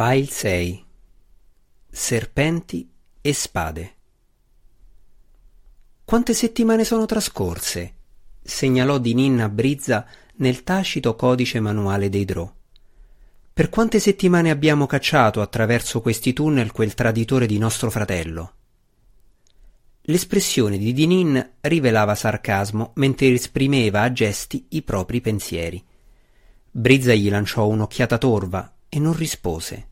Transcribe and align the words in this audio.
File 0.00 0.26
6 0.26 0.84
Serpenti 1.90 2.88
e 3.20 3.32
spade 3.32 3.96
Quante 6.04 6.34
settimane 6.34 6.84
sono 6.84 7.04
trascorse? 7.04 7.94
segnalò 8.40 8.98
di 8.98 9.12
Ninna 9.14 9.48
Brizza 9.48 10.06
nel 10.36 10.62
tacito 10.62 11.16
codice 11.16 11.58
manuale 11.58 12.08
dei 12.10 12.24
Drò. 12.24 12.48
Per 13.52 13.68
quante 13.70 13.98
settimane 13.98 14.50
abbiamo 14.50 14.86
cacciato 14.86 15.40
attraverso 15.40 16.00
questi 16.00 16.32
tunnel 16.32 16.70
quel 16.70 16.94
traditore 16.94 17.46
di 17.46 17.58
nostro 17.58 17.90
fratello? 17.90 18.52
L'espressione 20.02 20.78
di 20.78 20.92
Dinin 20.92 21.54
rivelava 21.62 22.14
sarcasmo 22.14 22.92
mentre 22.94 23.32
esprimeva 23.32 24.02
a 24.02 24.12
gesti 24.12 24.64
i 24.68 24.82
propri 24.82 25.20
pensieri. 25.20 25.84
Brizza 26.70 27.14
gli 27.14 27.28
lanciò 27.28 27.66
un'occhiata 27.66 28.16
torva 28.16 28.72
e 28.88 28.98
non 28.98 29.16
rispose. 29.16 29.86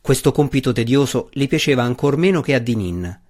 Questo 0.00 0.32
compito 0.32 0.72
tedioso 0.72 1.30
le 1.32 1.46
piaceva 1.46 1.82
ancor 1.82 2.16
meno 2.16 2.40
che 2.40 2.54
a 2.54 2.58
Dinin. 2.58 3.20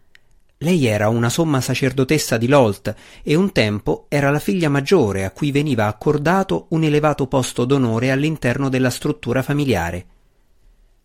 Lei 0.59 0.87
era 0.87 1.09
una 1.09 1.29
somma 1.29 1.61
sacerdotessa 1.61 2.37
di 2.37 2.49
Lolt 2.49 2.95
e 3.23 3.35
un 3.35 3.53
tempo 3.53 4.07
era 4.09 4.31
la 4.31 4.39
figlia 4.39 4.69
maggiore 4.69 5.25
a 5.25 5.31
cui 5.31 5.53
veniva 5.53 5.87
accordato 5.87 6.67
un 6.71 6.83
elevato 6.83 7.27
posto 7.27 7.65
d'onore 7.65 8.11
all'interno 8.11 8.69
della 8.69 8.91
struttura 8.91 9.43
familiare. 9.43 10.07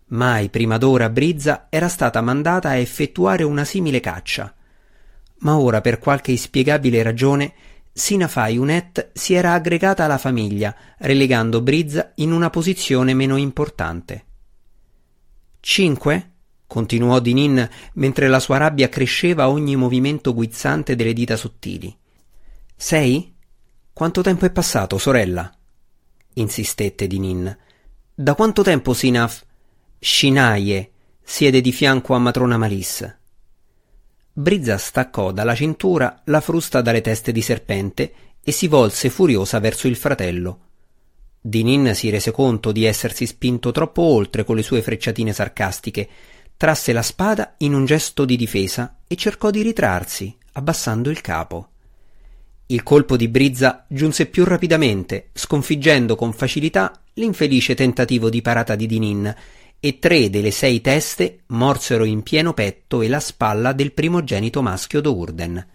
Mai 0.08 0.50
prima 0.50 0.78
d'ora 0.78 1.10
Brizza 1.10 1.68
era 1.70 1.88
stata 1.88 2.22
mandata 2.22 2.70
a 2.70 2.78
effettuare 2.78 3.44
una 3.44 3.64
simile 3.64 4.00
caccia. 4.00 4.54
Ma 5.42 5.58
ora, 5.58 5.82
per 5.82 6.00
qualche 6.00 6.32
inspiegabile 6.32 7.04
ragione, 7.04 7.54
Sinafai 8.00 8.58
Unet 8.58 9.10
si 9.12 9.34
era 9.34 9.52
aggregata 9.52 10.06
alla 10.06 10.18
famiglia, 10.18 10.74
relegando 11.00 11.62
Brizza 11.62 12.14
in 12.16 12.32
una 12.32 12.50
posizione 12.50 13.14
meno 13.14 13.36
importante. 13.36 14.26
Cinque? 15.60 16.32
continuò 16.66 17.20
Dinin 17.20 17.68
mentre 17.96 18.30
la 18.30 18.40
sua 18.40 18.56
rabbia 18.56 18.88
cresceva 18.88 19.44
a 19.44 19.50
ogni 19.50 19.76
movimento 19.76 20.34
guizzante 20.34 20.96
delle 20.96 21.12
dita 21.12 21.36
sottili. 21.36 21.94
Sei? 22.74 23.36
Quanto 23.92 24.22
tempo 24.22 24.46
è 24.46 24.50
passato, 24.50 24.98
sorella? 24.98 25.52
insistette 26.36 27.06
Dinin. 27.06 27.58
Da 28.16 28.34
quanto 28.34 28.64
tempo 28.64 28.94
Sinaf 28.94 29.44
Shinaye 30.00 30.92
siede 31.22 31.60
di 31.60 31.74
fianco 31.74 32.14
a 32.14 32.20
matrona 32.20 32.58
Malis? 32.58 33.19
Brizza 34.40 34.78
staccò 34.78 35.34
dalla 35.34 35.54
cintura 35.54 36.22
la 36.28 36.40
frusta 36.40 36.80
dalle 36.80 37.02
teste 37.02 37.34
di 37.34 37.42
serpente 37.42 38.14
e 38.42 38.54
si 38.54 38.68
volse 38.68 39.10
furiosa 39.10 39.60
verso 39.60 39.90
il 39.90 39.98
fratello. 39.98 40.60
Dinin 41.42 41.94
si 41.94 42.10
rese 42.10 42.32
conto 42.32 42.72
di 42.72 42.86
essersi 42.86 43.26
spinto 43.26 43.72
troppo 43.72 44.02
oltre 44.02 44.46
con 44.46 44.56
le 44.56 44.62
sue 44.62 44.82
frecciatine 44.82 45.34
sarcastiche, 45.34 46.08
trasse 46.56 46.94
la 46.94 47.02
spada 47.02 47.56
in 47.58 47.74
un 47.74 47.84
gesto 47.84 48.24
di 48.24 48.38
difesa 48.38 49.00
e 49.10 49.18
cercò 49.18 49.50
di 49.50 49.62
ritrarsi, 49.62 50.34
abbassando 50.54 51.10
il 51.10 51.20
capo. 51.20 51.72
Il 52.68 52.82
colpo 52.82 53.18
di 53.18 53.28
Brizza 53.28 53.86
giunse 53.90 54.28
più 54.28 54.46
rapidamente, 54.46 55.32
sconfiggendo 55.34 56.16
con 56.16 56.32
facilità 56.32 56.98
l'infelice 57.16 57.76
tentativo 57.76 58.30
di 58.30 58.42
parata 58.42 58.76
di 58.76 58.88
Dinin 58.88 59.36
e 59.80 60.00
tre 60.00 60.30
delle 60.30 60.52
sei 60.52 60.82
teste 60.82 61.40
morsero 61.48 62.04
in 62.04 62.22
pieno 62.22 62.54
petto 62.54 63.02
e 63.02 63.08
la 63.08 63.20
spalla 63.20 63.72
del 63.72 63.94
primogenito 63.94 64.62
maschio 64.62 65.02
d'Urden. 65.02 65.68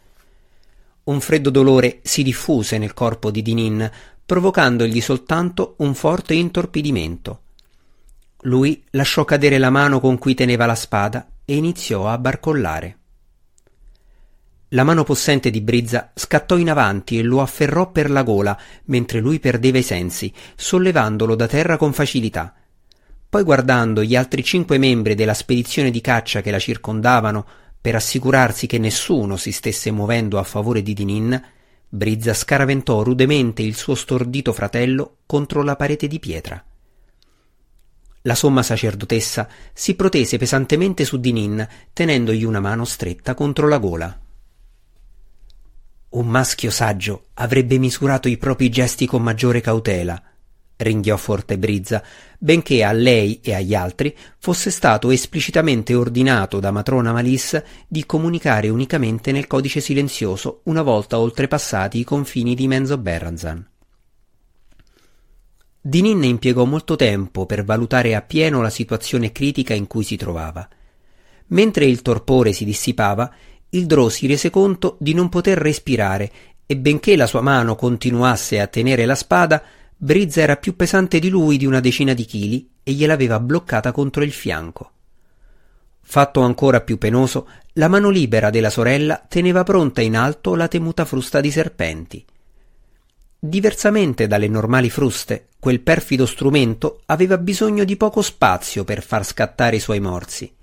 Un 1.05 1.21
freddo 1.21 1.51
dolore 1.51 2.01
si 2.03 2.23
diffuse 2.23 2.79
nel 2.79 2.95
corpo 2.95 3.31
di 3.31 3.43
Dinin, 3.43 3.91
provocandogli 4.25 5.01
soltanto 5.01 5.75
un 5.79 5.95
forte 5.95 6.35
intorpidimento. 6.35 7.41
Lui 8.43 8.85
lasciò 8.91 9.25
cadere 9.25 9.59
la 9.59 9.71
mano 9.71 10.01
con 10.01 10.19
cui 10.19 10.35
teneva 10.35 10.67
la 10.67 10.75
spada 10.75 11.27
e 11.45 11.57
iniziò 11.57 12.09
a 12.09 12.19
barcollare. 12.19 12.99
La 14.69 14.83
mano 14.83 15.05
possente 15.05 15.51
di 15.51 15.61
Brizza 15.61 16.11
scattò 16.15 16.57
in 16.57 16.69
avanti 16.69 17.19
e 17.19 17.23
lo 17.23 17.41
afferrò 17.41 17.91
per 17.93 18.11
la 18.11 18.23
gola 18.23 18.59
mentre 18.87 19.21
lui 19.21 19.39
perdeva 19.39 19.79
i 19.79 19.83
sensi, 19.83 20.33
sollevandolo 20.57 21.35
da 21.35 21.47
terra 21.47 21.77
con 21.77 21.93
facilità. 21.93 22.55
Poi 23.35 23.43
guardando 23.43 24.05
gli 24.05 24.15
altri 24.15 24.45
cinque 24.45 24.79
membri 24.79 25.17
della 25.17 25.35
spedizione 25.35 25.91
di 25.91 26.01
caccia 26.01 26.41
che 26.41 26.53
la 26.53 26.61
circondavano 26.61 27.45
per 27.81 27.97
assicurarsi 27.97 28.69
che 28.69 28.79
nessuno 28.79 29.37
si 29.37 29.51
stesse 29.51 29.91
muovendo 29.91 30.39
a 30.39 30.45
favore 30.45 30.83
di 30.83 30.95
Dinin, 30.95 31.43
Brizza 31.89 32.33
scaraventò 32.33 33.03
rudemente 33.03 33.63
il 33.63 33.75
suo 33.75 33.97
stordito 33.97 34.53
fratello 34.53 35.17
contro 35.27 35.65
la 35.65 35.75
parete 35.75 36.07
di 36.07 36.21
pietra. 36.21 36.65
La 38.23 38.37
somma 38.37 38.63
sacerdotessa 38.63 39.49
si 39.73 39.97
protese 39.97 40.39
pesantemente 40.39 41.05
su 41.05 41.19
Dinin, 41.19 41.67
tenendogli 41.93 42.45
una 42.45 42.61
mano 42.61 42.85
stretta 42.85 43.35
contro 43.35 43.67
la 43.67 43.79
gola. 43.79 44.21
Un 46.11 46.27
maschio 46.29 46.71
saggio 46.71 47.25
avrebbe 47.35 47.79
misurato 47.79 48.29
i 48.29 48.37
propri 48.37 48.69
gesti 48.71 49.07
con 49.07 49.25
maggiore 49.25 49.61
cautela, 49.61 50.23
ringhiò 50.77 51.17
forte 51.17 51.59
Brizza, 51.59 52.03
benché 52.39 52.83
a 52.83 52.93
lei 52.93 53.41
e 53.43 53.55
agli 53.55 53.75
altri 53.75 54.15
fosse 54.39 54.71
stato 54.71 55.11
esplicitamente 55.11 55.95
ordinato 55.95 56.61
da 56.61 56.71
matrona 56.71 57.13
Malis 57.13 57.63
di 57.89 58.05
comunicare 58.07 58.69
unicamente 58.69 59.33
nel 59.33 59.47
codice 59.47 59.81
silenzioso 59.81 60.61
una 60.65 60.83
volta 60.83 61.19
oltrepassati 61.19 61.99
i 61.99 62.05
confini 62.05 62.55
di 62.55 62.67
Menzo 62.67 62.99
Berranzan. 62.99 63.69
Dinin 65.87 66.25
impiegò 66.25 66.65
molto 66.65 66.97
tempo 66.97 67.45
per 67.45 67.63
valutare 67.63 68.15
appieno 68.15 68.63
la 68.63 68.71
situazione 68.71 69.33
critica 69.33 69.75
in 69.75 69.87
cui 69.87 70.03
si 70.03 70.17
trovava. 70.17 70.67
Mentre 71.49 71.85
il 71.85 72.01
torpore 72.01 72.55
si 72.55 72.65
dissipava, 72.65 73.31
il 73.69 73.85
Drò 73.87 74.09
si 74.09 74.27
rese 74.27 74.49
conto 74.49 74.97
di 74.99 75.13
non 75.13 75.29
poter 75.29 75.59
respirare 75.59 76.33
e 76.65 76.77
benché 76.77 77.17
la 77.17 77.27
sua 77.27 77.43
mano 77.43 77.75
continuasse 77.77 78.61
a 78.61 78.67
tenere 78.67 79.05
la 79.05 79.15
spada, 79.15 79.63
Brizza 80.05 80.43
era 80.43 80.59
più 80.59 80.77
pesante 80.77 81.19
di 81.19 81.31
lui 81.31 81.57
di 81.57 81.65
una 81.65 81.81
decina 81.81 82.13
di 82.13 82.27
chili 82.27 82.69
e 82.83 82.93
gliel'aveva 82.93 83.41
bloccata 83.41 83.91
contro 83.91 84.23
il 84.23 84.33
fianco. 84.33 84.91
Fatto 86.03 86.43
ancora 86.43 86.83
più 86.83 86.99
penoso, 86.99 87.49
la 87.73 87.89
mano 87.89 88.11
libera 88.11 88.51
della 88.51 88.69
sorella 88.69 89.25
teneva 89.27 89.63
pronta 89.63 90.03
in 90.03 90.15
alto 90.15 90.57
la 90.57 90.69
temuta 90.69 91.07
frusta 91.07 91.41
di 91.41 91.51
serpenti. 91.51 92.23
Diversamente 93.39 94.27
dalle 94.27 94.47
normali 94.47 94.91
fruste, 94.91 95.47
quel 95.59 95.81
perfido 95.81 96.27
strumento 96.27 97.01
aveva 97.07 97.39
bisogno 97.39 97.85
di 97.85 97.97
poco 97.97 98.21
spazio 98.21 98.85
per 98.85 99.03
far 99.03 99.25
scattare 99.25 99.77
i 99.77 99.81
suoi 99.81 100.01
morsi. 100.01 100.55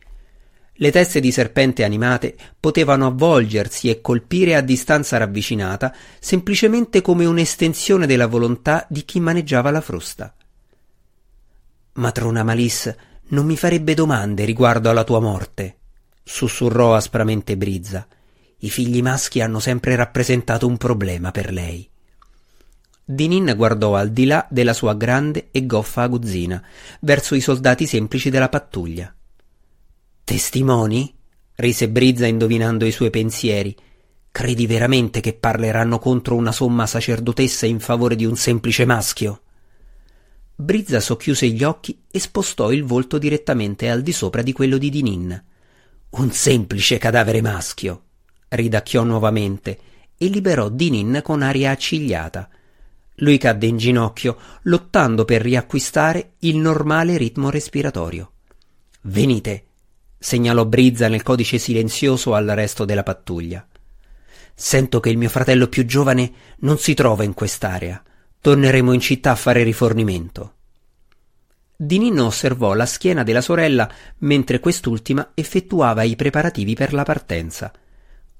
Le 0.81 0.89
teste 0.89 1.19
di 1.19 1.31
serpente 1.31 1.83
animate 1.83 2.35
potevano 2.59 3.05
avvolgersi 3.05 3.87
e 3.87 4.01
colpire 4.01 4.55
a 4.55 4.61
distanza 4.61 5.17
ravvicinata 5.17 5.93
semplicemente 6.19 7.01
come 7.01 7.25
un'estensione 7.25 8.07
della 8.07 8.25
volontà 8.25 8.87
di 8.89 9.05
chi 9.05 9.19
maneggiava 9.19 9.69
la 9.69 9.79
frusta. 9.79 10.33
Matrona 11.93 12.43
Malis 12.43 12.95
non 13.27 13.45
mi 13.45 13.55
farebbe 13.57 13.93
domande 13.93 14.43
riguardo 14.43 14.89
alla 14.89 15.03
tua 15.03 15.19
morte, 15.19 15.77
sussurrò 16.23 16.95
aspramente 16.95 17.55
Brizza. 17.57 18.07
I 18.57 18.69
figli 18.71 19.03
maschi 19.03 19.39
hanno 19.39 19.59
sempre 19.59 19.95
rappresentato 19.95 20.65
un 20.65 20.77
problema 20.77 21.29
per 21.29 21.53
lei. 21.53 21.87
Dinin 23.05 23.53
guardò 23.55 23.95
al 23.95 24.09
di 24.09 24.25
là 24.25 24.47
della 24.49 24.73
sua 24.73 24.95
grande 24.95 25.49
e 25.51 25.63
goffa 25.67 26.01
aguzzina, 26.01 26.59
verso 27.01 27.35
i 27.35 27.39
soldati 27.39 27.85
semplici 27.85 28.31
della 28.31 28.49
pattuglia. 28.49 29.13
Testimoni? 30.31 31.13
rise 31.55 31.89
Brizza 31.89 32.25
indovinando 32.25 32.85
i 32.85 32.91
suoi 32.91 33.09
pensieri. 33.09 33.75
Credi 34.31 34.65
veramente 34.65 35.19
che 35.19 35.33
parleranno 35.33 35.99
contro 35.99 36.37
una 36.37 36.53
somma 36.53 36.85
sacerdotessa 36.85 37.65
in 37.65 37.81
favore 37.81 38.15
di 38.15 38.23
un 38.23 38.37
semplice 38.37 38.85
maschio? 38.85 39.41
Brizza 40.55 41.01
socchiuse 41.01 41.49
gli 41.49 41.65
occhi 41.65 42.03
e 42.09 42.17
spostò 42.17 42.71
il 42.71 42.85
volto 42.85 43.17
direttamente 43.17 43.89
al 43.89 44.03
di 44.03 44.13
sopra 44.13 44.41
di 44.41 44.53
quello 44.53 44.77
di 44.77 44.89
Dinin. 44.89 45.43
Un 46.11 46.31
semplice 46.31 46.97
cadavere 46.97 47.41
maschio, 47.41 48.03
ridacchiò 48.47 49.03
nuovamente 49.03 49.79
e 50.17 50.27
liberò 50.27 50.69
Dinin 50.69 51.19
con 51.21 51.41
aria 51.41 51.71
accigliata. 51.71 52.47
Lui 53.15 53.37
cadde 53.37 53.65
in 53.65 53.75
ginocchio, 53.75 54.37
lottando 54.61 55.25
per 55.25 55.41
riacquistare 55.41 56.35
il 56.39 56.55
normale 56.55 57.17
ritmo 57.17 57.49
respiratorio. 57.49 58.31
Venite, 59.01 59.65
segnalò 60.23 60.65
Brizza 60.65 61.07
nel 61.07 61.23
codice 61.23 61.57
silenzioso 61.57 62.35
al 62.35 62.45
resto 62.45 62.85
della 62.85 63.01
pattuglia. 63.01 63.65
Sento 64.53 64.99
che 64.99 65.09
il 65.09 65.17
mio 65.17 65.29
fratello 65.29 65.67
più 65.67 65.83
giovane 65.83 66.31
non 66.59 66.77
si 66.77 66.93
trova 66.93 67.23
in 67.23 67.33
quest'area. 67.33 68.01
Torneremo 68.39 68.93
in 68.93 68.99
città 68.99 69.31
a 69.31 69.35
fare 69.35 69.63
rifornimento. 69.63 70.53
Dininno 71.75 72.27
osservò 72.27 72.75
la 72.75 72.85
schiena 72.85 73.23
della 73.23 73.41
sorella 73.41 73.91
mentre 74.19 74.59
quest'ultima 74.59 75.31
effettuava 75.33 76.03
i 76.03 76.15
preparativi 76.15 76.75
per 76.75 76.93
la 76.93 77.03
partenza. 77.03 77.71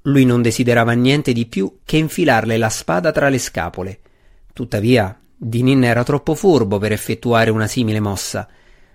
Lui 0.03 0.23
non 0.23 0.43
desiderava 0.43 0.91
niente 0.91 1.33
di 1.33 1.47
più 1.47 1.79
che 1.83 1.97
infilarle 1.97 2.57
la 2.57 2.69
spada 2.69 3.11
tra 3.11 3.27
le 3.27 3.39
scapole. 3.39 3.99
Tuttavia, 4.53 5.19
Dinin 5.35 5.83
era 5.83 6.03
troppo 6.03 6.35
furbo 6.35 6.77
per 6.77 6.91
effettuare 6.91 7.49
una 7.49 7.65
simile 7.65 7.99
mossa. 7.99 8.47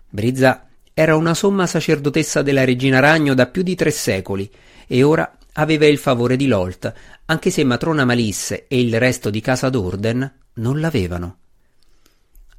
Brizza 0.09 0.66
era 0.99 1.15
una 1.15 1.35
somma 1.35 1.67
sacerdotessa 1.67 2.41
della 2.41 2.65
regina 2.65 3.01
Ragno 3.01 3.35
da 3.35 3.49
più 3.49 3.63
di 3.63 3.75
tre 3.75 3.91
secoli 3.91 4.51
e 4.87 5.03
ora 5.03 5.37
aveva 5.53 5.85
il 5.85 5.99
favore 5.99 6.37
di 6.37 6.47
Lolt, 6.47 6.91
anche 7.27 7.51
se 7.51 7.65
matrona 7.65 8.07
Malisse 8.07 8.67
e 8.67 8.81
il 8.81 8.99
resto 8.99 9.29
di 9.29 9.43
casa 9.43 9.69
d'Orden 9.69 10.33
non 10.55 10.81
l'avevano. 10.81 11.37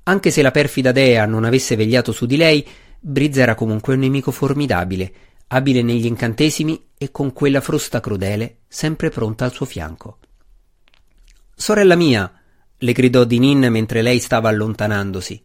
Anche 0.04 0.30
se 0.30 0.44
la 0.44 0.51
perfida 0.51 0.92
dea 0.92 1.25
non 1.25 1.45
avesse 1.45 1.75
vegliato 1.75 2.12
su 2.12 2.28
di 2.28 2.38
lei, 2.38 2.63
Brizza 3.00 3.42
era 3.42 3.56
comunque 3.56 3.95
un 3.95 4.01
nemico 4.01 4.30
formidabile, 4.30 5.12
abile 5.48 5.81
negli 5.81 6.06
incantesimi 6.06 6.90
e 6.95 7.10
con 7.10 7.33
quella 7.33 7.60
frusta 7.60 8.00
crudele 8.00 8.57
sempre 8.68 9.10
pronta 9.10 9.45
al 9.45 9.51
suo 9.51 9.66
fianco. 9.66 10.19
Sorella 11.56 11.95
mia, 11.95 12.31
le 12.78 12.92
gridò 12.92 13.24
Dinin 13.24 13.66
mentre 13.72 14.04
lei 14.04 14.19
stava 14.19 14.50
allontanandosi. 14.50 15.42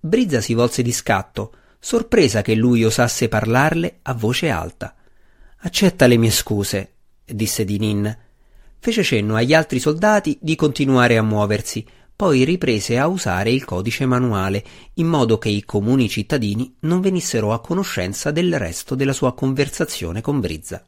Brizza 0.00 0.40
si 0.40 0.54
volse 0.54 0.82
di 0.82 0.90
scatto, 0.90 1.52
sorpresa 1.84 2.40
che 2.40 2.54
lui 2.54 2.82
osasse 2.82 3.28
parlarle 3.28 3.98
a 4.00 4.14
voce 4.14 4.48
alta. 4.48 4.94
Accetta 5.58 6.06
le 6.06 6.16
mie 6.16 6.30
scuse, 6.30 6.94
disse 7.26 7.66
Dinin. 7.66 8.18
Fece 8.78 9.02
cenno 9.02 9.34
agli 9.34 9.52
altri 9.52 9.78
soldati 9.78 10.38
di 10.40 10.56
continuare 10.56 11.18
a 11.18 11.22
muoversi, 11.22 11.84
poi 12.16 12.44
riprese 12.44 12.98
a 12.98 13.06
usare 13.06 13.50
il 13.50 13.66
codice 13.66 14.06
manuale, 14.06 14.64
in 14.94 15.08
modo 15.08 15.36
che 15.36 15.50
i 15.50 15.62
comuni 15.66 16.08
cittadini 16.08 16.74
non 16.80 17.02
venissero 17.02 17.52
a 17.52 17.60
conoscenza 17.60 18.30
del 18.30 18.58
resto 18.58 18.94
della 18.94 19.12
sua 19.12 19.34
conversazione 19.34 20.22
con 20.22 20.40
Brizza. 20.40 20.82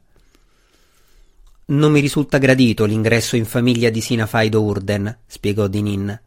Non 1.65 1.91
mi 1.91 1.99
risulta 1.99 2.39
gradito 2.39 2.85
l'ingresso 2.85 3.35
in 3.35 3.45
famiglia 3.45 3.91
di 3.91 4.01
Sinafaido 4.01 4.63
Urden, 4.63 5.19
spiegò 5.27 5.67
Dinin. 5.67 6.21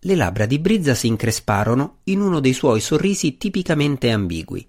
Le 0.00 0.14
labbra 0.14 0.46
di 0.46 0.58
Brizza 0.58 0.94
si 0.94 1.06
incresparono 1.06 1.98
in 2.04 2.20
uno 2.20 2.40
dei 2.40 2.52
suoi 2.52 2.80
sorrisi 2.80 3.36
tipicamente 3.36 4.10
ambigui. 4.10 4.66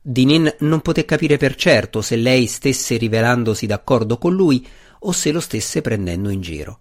Dinin 0.00 0.56
non 0.60 0.80
poté 0.80 1.04
capire 1.04 1.36
per 1.36 1.54
certo 1.54 2.02
se 2.02 2.16
lei 2.16 2.46
stesse 2.46 2.96
rivelandosi 2.96 3.66
d'accordo 3.66 4.18
con 4.18 4.34
lui 4.34 4.66
o 5.00 5.12
se 5.12 5.30
lo 5.30 5.40
stesse 5.40 5.80
prendendo 5.80 6.30
in 6.30 6.40
giro. 6.40 6.80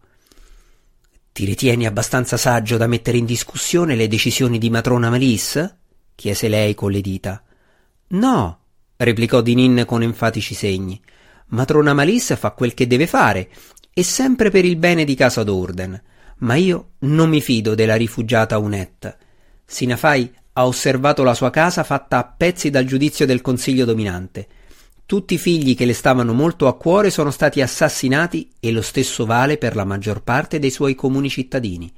Ti 1.31 1.45
ritieni 1.45 1.85
abbastanza 1.85 2.37
saggio 2.37 2.77
da 2.77 2.87
mettere 2.87 3.17
in 3.17 3.25
discussione 3.25 3.95
le 3.95 4.07
decisioni 4.07 4.57
di 4.57 4.69
matrona 4.69 5.09
Melis? 5.09 5.75
chiese 6.15 6.47
lei 6.47 6.75
con 6.75 6.91
le 6.91 7.01
dita. 7.01 7.43
No, 8.09 8.59
replicò 8.97 9.41
Dinin 9.41 9.83
con 9.85 10.01
enfatici 10.03 10.53
segni. 10.53 11.01
Matrona 11.47 11.93
Malis 11.93 12.35
fa 12.37 12.51
quel 12.51 12.73
che 12.73 12.87
deve 12.87 13.07
fare, 13.07 13.49
e 13.93 14.03
sempre 14.03 14.49
per 14.49 14.65
il 14.65 14.77
bene 14.77 15.03
di 15.03 15.15
casa 15.15 15.43
d'Orden. 15.43 16.01
Ma 16.41 16.55
io 16.55 16.91
non 16.99 17.29
mi 17.29 17.41
fido 17.41 17.75
della 17.75 17.95
rifugiata 17.95 18.57
Unet. 18.57 19.17
Sinafai 19.65 20.31
ha 20.53 20.65
osservato 20.65 21.23
la 21.23 21.33
sua 21.33 21.49
casa 21.49 21.83
fatta 21.83 22.17
a 22.17 22.25
pezzi 22.25 22.69
dal 22.69 22.85
giudizio 22.85 23.25
del 23.25 23.41
consiglio 23.41 23.85
dominante. 23.85 24.47
Tutti 25.05 25.33
i 25.33 25.37
figli 25.37 25.75
che 25.75 25.85
le 25.85 25.93
stavano 25.93 26.33
molto 26.33 26.67
a 26.67 26.77
cuore 26.77 27.09
sono 27.09 27.31
stati 27.31 27.61
assassinati 27.61 28.49
e 28.59 28.71
lo 28.71 28.81
stesso 28.81 29.25
vale 29.25 29.57
per 29.57 29.75
la 29.75 29.85
maggior 29.85 30.23
parte 30.23 30.57
dei 30.57 30.71
suoi 30.71 30.95
comuni 30.95 31.29
cittadini. 31.29 31.91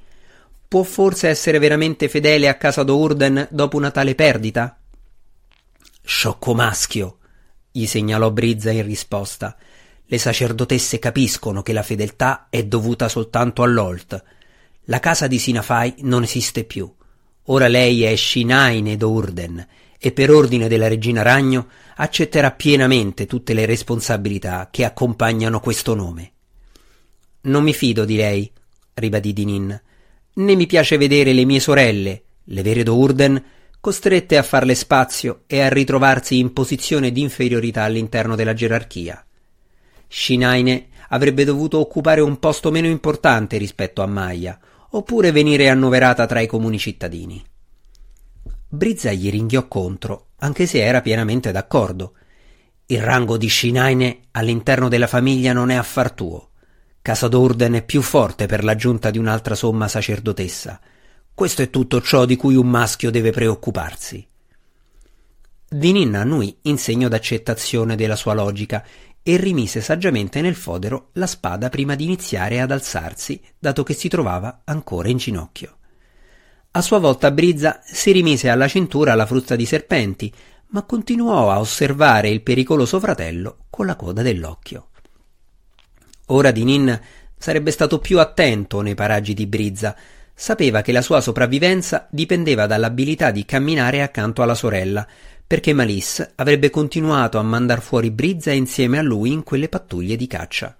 Può 0.66 0.82
forse 0.82 1.28
essere 1.28 1.58
veramente 1.58 2.08
fedele 2.08 2.48
a 2.48 2.56
casa 2.56 2.82
d'Urden 2.82 3.48
dopo 3.50 3.76
una 3.76 3.90
tale 3.90 4.14
perdita? 4.14 4.76
Sciocco 6.02 6.54
maschio, 6.54 7.18
gli 7.70 7.86
segnalò 7.86 8.30
Brizza 8.30 8.72
in 8.72 8.84
risposta. 8.84 9.56
Le 10.06 10.18
sacerdotesse 10.18 10.98
capiscono 10.98 11.62
che 11.62 11.72
la 11.72 11.82
fedeltà 11.82 12.48
è 12.50 12.64
dovuta 12.64 13.08
soltanto 13.08 13.62
all'Olt. 13.62 14.22
La 14.88 15.00
casa 15.00 15.26
di 15.26 15.38
Sinafai 15.38 15.94
non 16.00 16.24
esiste 16.24 16.64
più. 16.64 16.92
Ora 17.44 17.68
lei 17.68 18.02
è 18.02 18.14
Shinaine 18.16 18.96
d'Urden 18.98 19.66
e 19.98 20.12
per 20.12 20.30
ordine 20.30 20.68
della 20.68 20.88
regina 20.88 21.22
Ragno 21.22 21.68
accetterà 21.96 22.50
pienamente 22.50 23.24
tutte 23.24 23.54
le 23.54 23.64
responsabilità 23.64 24.68
che 24.70 24.84
accompagnano 24.84 25.60
questo 25.60 25.94
nome. 25.94 26.32
Non 27.42 27.62
mi 27.62 27.72
fido 27.72 28.04
di 28.04 28.16
lei, 28.16 28.50
ribadì 28.92 29.32
Dinin, 29.32 29.82
né 30.34 30.54
mi 30.54 30.66
piace 30.66 30.98
vedere 30.98 31.32
le 31.32 31.46
mie 31.46 31.60
sorelle, 31.60 32.22
le 32.44 32.62
vere 32.62 32.82
d'Urden, 32.82 33.42
costrette 33.80 34.36
a 34.36 34.42
farle 34.42 34.74
spazio 34.74 35.44
e 35.46 35.60
a 35.62 35.68
ritrovarsi 35.68 36.38
in 36.38 36.52
posizione 36.52 37.10
di 37.10 37.22
inferiorità 37.22 37.84
all'interno 37.84 38.34
della 38.34 38.52
gerarchia. 38.52 39.24
Shinaine 40.08 40.88
avrebbe 41.08 41.44
dovuto 41.44 41.78
occupare 41.78 42.20
un 42.20 42.38
posto 42.38 42.70
meno 42.70 42.86
importante 42.86 43.56
rispetto 43.56 44.02
a 44.02 44.06
Maya, 44.06 44.58
oppure 44.94 45.32
venire 45.32 45.68
annoverata 45.68 46.24
tra 46.26 46.40
i 46.40 46.46
comuni 46.46 46.78
cittadini. 46.78 47.44
Brizza 48.68 49.12
gli 49.12 49.30
ringhiò 49.30 49.66
contro, 49.66 50.28
anche 50.38 50.66
se 50.66 50.84
era 50.84 51.00
pienamente 51.00 51.52
d'accordo. 51.52 52.14
Il 52.86 53.00
rango 53.02 53.36
di 53.36 53.48
Shinaine 53.48 54.20
all'interno 54.32 54.88
della 54.88 55.06
famiglia 55.06 55.52
non 55.52 55.70
è 55.70 55.74
affar 55.74 56.12
tuo. 56.12 56.50
Casa 57.02 57.28
d'Orden 57.28 57.74
è 57.74 57.84
più 57.84 58.02
forte 58.02 58.46
per 58.46 58.62
l'aggiunta 58.62 59.10
di 59.10 59.18
un'altra 59.18 59.54
somma 59.54 59.88
sacerdotessa. 59.88 60.80
Questo 61.34 61.62
è 61.62 61.70
tutto 61.70 62.00
ciò 62.00 62.24
di 62.24 62.36
cui 62.36 62.54
un 62.54 62.68
maschio 62.68 63.10
deve 63.10 63.32
preoccuparsi. 63.32 64.24
Dinin 65.68 66.14
annui 66.14 66.56
in 66.62 66.78
segno 66.78 67.08
d'accettazione 67.08 67.96
della 67.96 68.16
sua 68.16 68.34
logica 68.34 68.84
e 69.26 69.38
rimise 69.38 69.80
saggiamente 69.80 70.42
nel 70.42 70.54
fodero 70.54 71.08
la 71.14 71.26
spada 71.26 71.70
prima 71.70 71.94
di 71.94 72.04
iniziare 72.04 72.60
ad 72.60 72.70
alzarsi, 72.70 73.40
dato 73.58 73.82
che 73.82 73.94
si 73.94 74.08
trovava 74.08 74.60
ancora 74.64 75.08
in 75.08 75.16
ginocchio. 75.16 75.78
A 76.72 76.82
sua 76.82 76.98
volta 76.98 77.30
Brizza 77.30 77.80
si 77.82 78.12
rimise 78.12 78.50
alla 78.50 78.68
cintura 78.68 79.14
la 79.14 79.24
frusta 79.24 79.56
di 79.56 79.64
serpenti, 79.64 80.30
ma 80.68 80.82
continuò 80.82 81.50
a 81.50 81.58
osservare 81.58 82.28
il 82.28 82.42
pericoloso 82.42 83.00
fratello 83.00 83.64
con 83.70 83.86
la 83.86 83.96
coda 83.96 84.20
dell'occhio. 84.20 84.88
Ora 86.26 86.50
Dinin 86.50 87.00
sarebbe 87.38 87.70
stato 87.70 88.00
più 88.00 88.20
attento 88.20 88.82
nei 88.82 88.94
paraggi 88.94 89.32
di 89.32 89.46
Brizza, 89.46 89.96
sapeva 90.34 90.82
che 90.82 90.92
la 90.92 91.02
sua 91.02 91.20
sopravvivenza 91.20 92.08
dipendeva 92.10 92.66
dall'abilità 92.66 93.30
di 93.30 93.44
camminare 93.44 94.02
accanto 94.02 94.42
alla 94.42 94.54
sorella, 94.54 95.06
perché 95.46 95.72
Malis 95.72 96.32
avrebbe 96.34 96.70
continuato 96.70 97.38
a 97.38 97.42
mandar 97.42 97.80
fuori 97.80 98.10
Brizza 98.10 98.50
insieme 98.50 98.98
a 98.98 99.02
lui 99.02 99.30
in 99.30 99.42
quelle 99.42 99.68
pattuglie 99.68 100.16
di 100.16 100.26
caccia. 100.26 100.76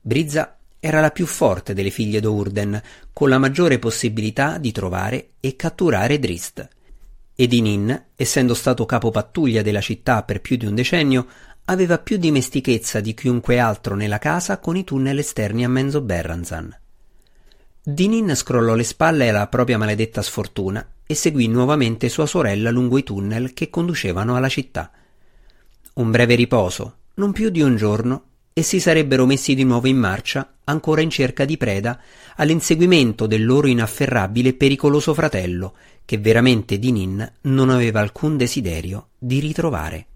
Brizza 0.00 0.56
era 0.80 1.00
la 1.00 1.10
più 1.10 1.26
forte 1.26 1.74
delle 1.74 1.90
figlie 1.90 2.20
d'Urden, 2.20 2.80
con 3.12 3.28
la 3.28 3.38
maggiore 3.38 3.78
possibilità 3.78 4.58
di 4.58 4.72
trovare 4.72 5.30
e 5.40 5.56
catturare 5.56 6.18
Drist. 6.18 6.68
Edinin, 7.34 8.04
essendo 8.14 8.54
stato 8.54 8.86
capo 8.86 9.10
pattuglia 9.10 9.62
della 9.62 9.80
città 9.80 10.22
per 10.22 10.40
più 10.40 10.56
di 10.56 10.64
un 10.64 10.74
decennio, 10.74 11.26
aveva 11.64 11.98
più 11.98 12.16
dimestichezza 12.16 13.00
di 13.00 13.12
chiunque 13.14 13.58
altro 13.58 13.94
nella 13.94 14.18
casa 14.18 14.58
con 14.58 14.76
i 14.76 14.84
tunnel 14.84 15.18
esterni 15.18 15.64
a 15.64 15.68
Menzo 15.68 16.00
Berranzan. 16.00 16.74
Dinin 17.88 18.34
scrollò 18.34 18.74
le 18.74 18.82
spalle 18.82 19.28
alla 19.28 19.46
propria 19.46 19.78
maledetta 19.78 20.20
sfortuna 20.20 20.84
e 21.06 21.14
seguì 21.14 21.46
nuovamente 21.46 22.08
sua 22.08 22.26
sorella 22.26 22.72
lungo 22.72 22.98
i 22.98 23.04
tunnel 23.04 23.54
che 23.54 23.70
conducevano 23.70 24.34
alla 24.34 24.48
città. 24.48 24.90
Un 25.94 26.10
breve 26.10 26.34
riposo, 26.34 26.96
non 27.14 27.30
più 27.30 27.48
di 27.48 27.62
un 27.62 27.76
giorno, 27.76 28.24
e 28.52 28.62
si 28.62 28.80
sarebbero 28.80 29.24
messi 29.24 29.54
di 29.54 29.62
nuovo 29.62 29.86
in 29.86 29.98
marcia, 29.98 30.54
ancora 30.64 31.00
in 31.00 31.10
cerca 31.10 31.44
di 31.44 31.56
preda, 31.56 32.00
all'inseguimento 32.34 33.28
del 33.28 33.46
loro 33.46 33.68
inafferrabile 33.68 34.48
e 34.48 34.54
pericoloso 34.54 35.14
fratello, 35.14 35.76
che 36.04 36.18
veramente 36.18 36.80
Dinin 36.80 37.34
non 37.42 37.70
aveva 37.70 38.00
alcun 38.00 38.36
desiderio 38.36 39.10
di 39.16 39.38
ritrovare. 39.38 40.06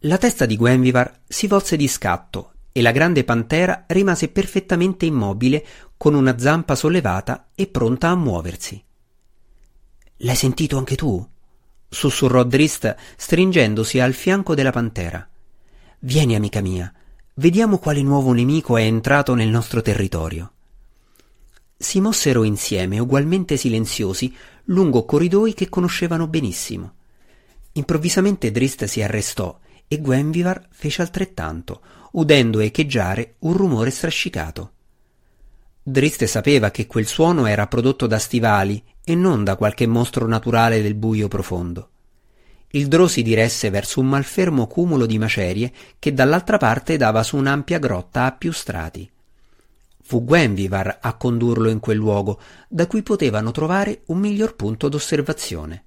La 0.00 0.18
testa 0.18 0.44
di 0.44 0.58
Gwenvivar 0.58 1.20
si 1.26 1.46
volse 1.46 1.76
di 1.76 1.88
scatto 1.88 2.50
e 2.76 2.82
la 2.82 2.90
grande 2.90 3.24
pantera 3.24 3.84
rimase 3.86 4.28
perfettamente 4.28 5.06
immobile 5.06 5.64
con 5.96 6.12
una 6.12 6.38
zampa 6.38 6.74
sollevata 6.74 7.48
e 7.54 7.68
pronta 7.68 8.10
a 8.10 8.14
muoversi. 8.14 8.84
L'hai 10.18 10.36
sentito 10.36 10.76
anche 10.76 10.94
tu? 10.94 11.26
sussurrò 11.88 12.44
Drist 12.44 12.94
stringendosi 13.16 13.98
al 13.98 14.12
fianco 14.12 14.54
della 14.54 14.72
pantera. 14.72 15.26
Vieni, 16.00 16.34
amica 16.34 16.60
mia, 16.60 16.92
vediamo 17.36 17.78
quale 17.78 18.02
nuovo 18.02 18.34
nemico 18.34 18.76
è 18.76 18.82
entrato 18.82 19.32
nel 19.32 19.48
nostro 19.48 19.80
territorio. 19.80 20.52
Si 21.78 21.98
mossero 22.02 22.44
insieme, 22.44 22.98
ugualmente 22.98 23.56
silenziosi, 23.56 24.36
lungo 24.64 25.06
corridoi 25.06 25.54
che 25.54 25.70
conoscevano 25.70 26.26
benissimo. 26.26 26.92
Improvvisamente 27.72 28.50
Drist 28.50 28.84
si 28.84 29.00
arrestò 29.00 29.58
e 29.88 30.00
Gwenvivar 30.00 30.66
fece 30.70 31.02
altrettanto, 31.02 31.80
udendo 32.12 32.60
echeggiare 32.60 33.34
un 33.40 33.52
rumore 33.52 33.90
strascicato. 33.90 34.72
Drist 35.82 36.24
sapeva 36.24 36.70
che 36.70 36.86
quel 36.86 37.06
suono 37.06 37.46
era 37.46 37.66
prodotto 37.66 38.06
da 38.06 38.18
stivali 38.18 38.82
e 39.04 39.14
non 39.14 39.44
da 39.44 39.56
qualche 39.56 39.86
mostro 39.86 40.26
naturale 40.26 40.82
del 40.82 40.94
buio 40.94 41.28
profondo 41.28 41.90
il 42.76 42.88
drò 42.88 43.06
si 43.06 43.22
diresse 43.22 43.70
verso 43.70 44.00
un 44.00 44.06
malfermo 44.06 44.66
cumulo 44.66 45.06
di 45.06 45.18
macerie 45.18 45.72
che 45.98 46.12
dall'altra 46.12 46.58
parte 46.58 46.96
dava 46.98 47.22
su 47.22 47.36
un'ampia 47.36 47.78
grotta 47.78 48.24
a 48.24 48.32
più 48.32 48.52
strati. 48.52 49.10
Fu 50.02 50.24
Gwenvivar 50.24 50.98
a 51.00 51.14
condurlo 51.14 51.70
in 51.70 51.80
quel 51.80 51.96
luogo, 51.96 52.38
da 52.68 52.86
cui 52.86 53.02
potevano 53.02 53.50
trovare 53.50 54.02
un 54.06 54.18
miglior 54.18 54.54
punto 54.54 54.88
d'osservazione. 54.88 55.84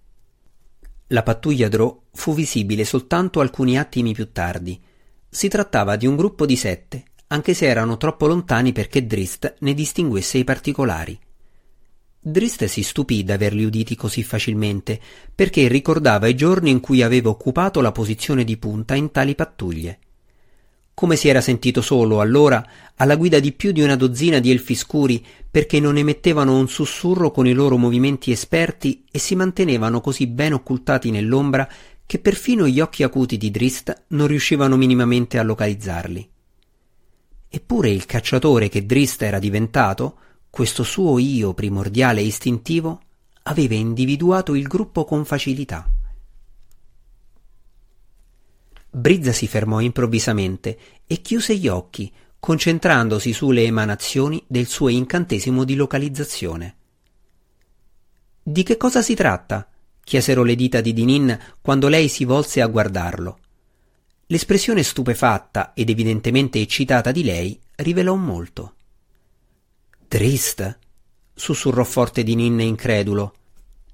La 1.11 1.23
pattuglia 1.23 1.69
Drò 1.69 2.03
fu 2.11 2.35
visibile 2.35 2.85
soltanto 2.85 3.39
alcuni 3.39 3.79
attimi 3.79 4.13
più 4.13 4.31
tardi. 4.31 4.79
Si 5.27 5.47
trattava 5.47 5.95
di 5.95 6.05
un 6.05 6.15
gruppo 6.15 6.45
di 6.45 6.55
sette, 6.55 7.03
anche 7.27 7.55
se 7.55 7.65
erano 7.65 7.97
troppo 7.97 8.27
lontani 8.27 8.73
perché 8.73 9.07
Drist 9.07 9.55
ne 9.59 9.73
distinguesse 9.73 10.37
i 10.37 10.43
particolari. 10.43 11.19
Drist 12.19 12.65
si 12.65 12.83
stupì 12.83 13.23
d'averli 13.23 13.63
uditi 13.63 13.95
così 13.95 14.21
facilmente, 14.21 14.99
perché 15.33 15.67
ricordava 15.67 16.27
i 16.27 16.35
giorni 16.35 16.69
in 16.69 16.79
cui 16.79 17.01
aveva 17.01 17.29
occupato 17.29 17.81
la 17.81 17.91
posizione 17.91 18.43
di 18.43 18.57
punta 18.57 18.93
in 18.93 19.09
tali 19.09 19.33
pattuglie. 19.33 19.99
Come 20.99 21.15
si 21.15 21.29
era 21.29 21.39
sentito 21.39 21.81
solo 21.81 22.19
allora 22.19 22.61
alla 22.95 23.15
guida 23.15 23.39
di 23.39 23.53
più 23.53 23.71
di 23.71 23.79
una 23.79 23.95
dozzina 23.95 24.39
di 24.39 24.51
elfi 24.51 24.75
scuri 24.75 25.25
perché 25.49 25.79
non 25.79 25.95
emettevano 25.95 26.57
un 26.57 26.67
sussurro 26.67 27.31
con 27.31 27.47
i 27.47 27.53
loro 27.53 27.77
movimenti 27.77 28.33
esperti 28.33 29.05
e 29.09 29.17
si 29.17 29.33
mantenevano 29.33 30.01
così 30.01 30.27
ben 30.27 30.51
occultati 30.51 31.09
nell'ombra 31.09 31.69
che 32.05 32.19
perfino 32.19 32.67
gli 32.67 32.81
occhi 32.81 33.03
acuti 33.03 33.37
di 33.37 33.49
Drist 33.49 34.07
non 34.07 34.27
riuscivano 34.27 34.75
minimamente 34.75 35.39
a 35.39 35.43
localizzarli. 35.43 36.29
Eppure 37.47 37.89
il 37.89 38.05
cacciatore 38.05 38.67
che 38.67 38.85
Drist 38.85 39.21
era 39.21 39.39
diventato, 39.39 40.17
questo 40.49 40.83
suo 40.83 41.17
io 41.17 41.53
primordiale 41.53 42.19
e 42.19 42.25
istintivo, 42.25 42.99
aveva 43.43 43.75
individuato 43.75 44.53
il 44.53 44.67
gruppo 44.67 45.05
con 45.05 45.23
facilità. 45.23 45.89
Brizza 48.89 49.31
si 49.31 49.47
fermò 49.47 49.79
improvvisamente 49.79 50.77
e 51.05 51.21
chiuse 51.21 51.55
gli 51.55 51.67
occhi, 51.67 52.11
concentrandosi 52.39 53.33
sulle 53.33 53.63
emanazioni 53.63 54.43
del 54.47 54.67
suo 54.67 54.89
incantesimo 54.89 55.63
di 55.63 55.75
localizzazione. 55.75 56.75
Di 58.41 58.63
che 58.63 58.77
cosa 58.77 59.01
si 59.01 59.13
tratta? 59.13 59.69
chiesero 60.03 60.43
le 60.43 60.55
dita 60.55 60.81
di 60.81 60.91
Dinin 60.91 61.37
quando 61.61 61.87
lei 61.87 62.07
si 62.07 62.25
volse 62.25 62.61
a 62.61 62.67
guardarlo. 62.67 63.37
L'espressione 64.27 64.81
stupefatta 64.81 65.73
ed 65.75 65.89
evidentemente 65.89 66.59
eccitata 66.59 67.11
di 67.11 67.23
lei 67.23 67.59
rivelò 67.75 68.15
molto. 68.15 68.73
Trist? 70.07 70.79
sussurrò 71.35 71.83
forte 71.83 72.23
Dinin 72.23 72.59
incredulo. 72.59 73.35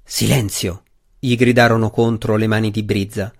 Silenzio! 0.02 0.84
gli 1.18 1.36
gridarono 1.36 1.90
contro 1.90 2.36
le 2.36 2.46
mani 2.46 2.70
di 2.70 2.82
Brizza. 2.82 3.32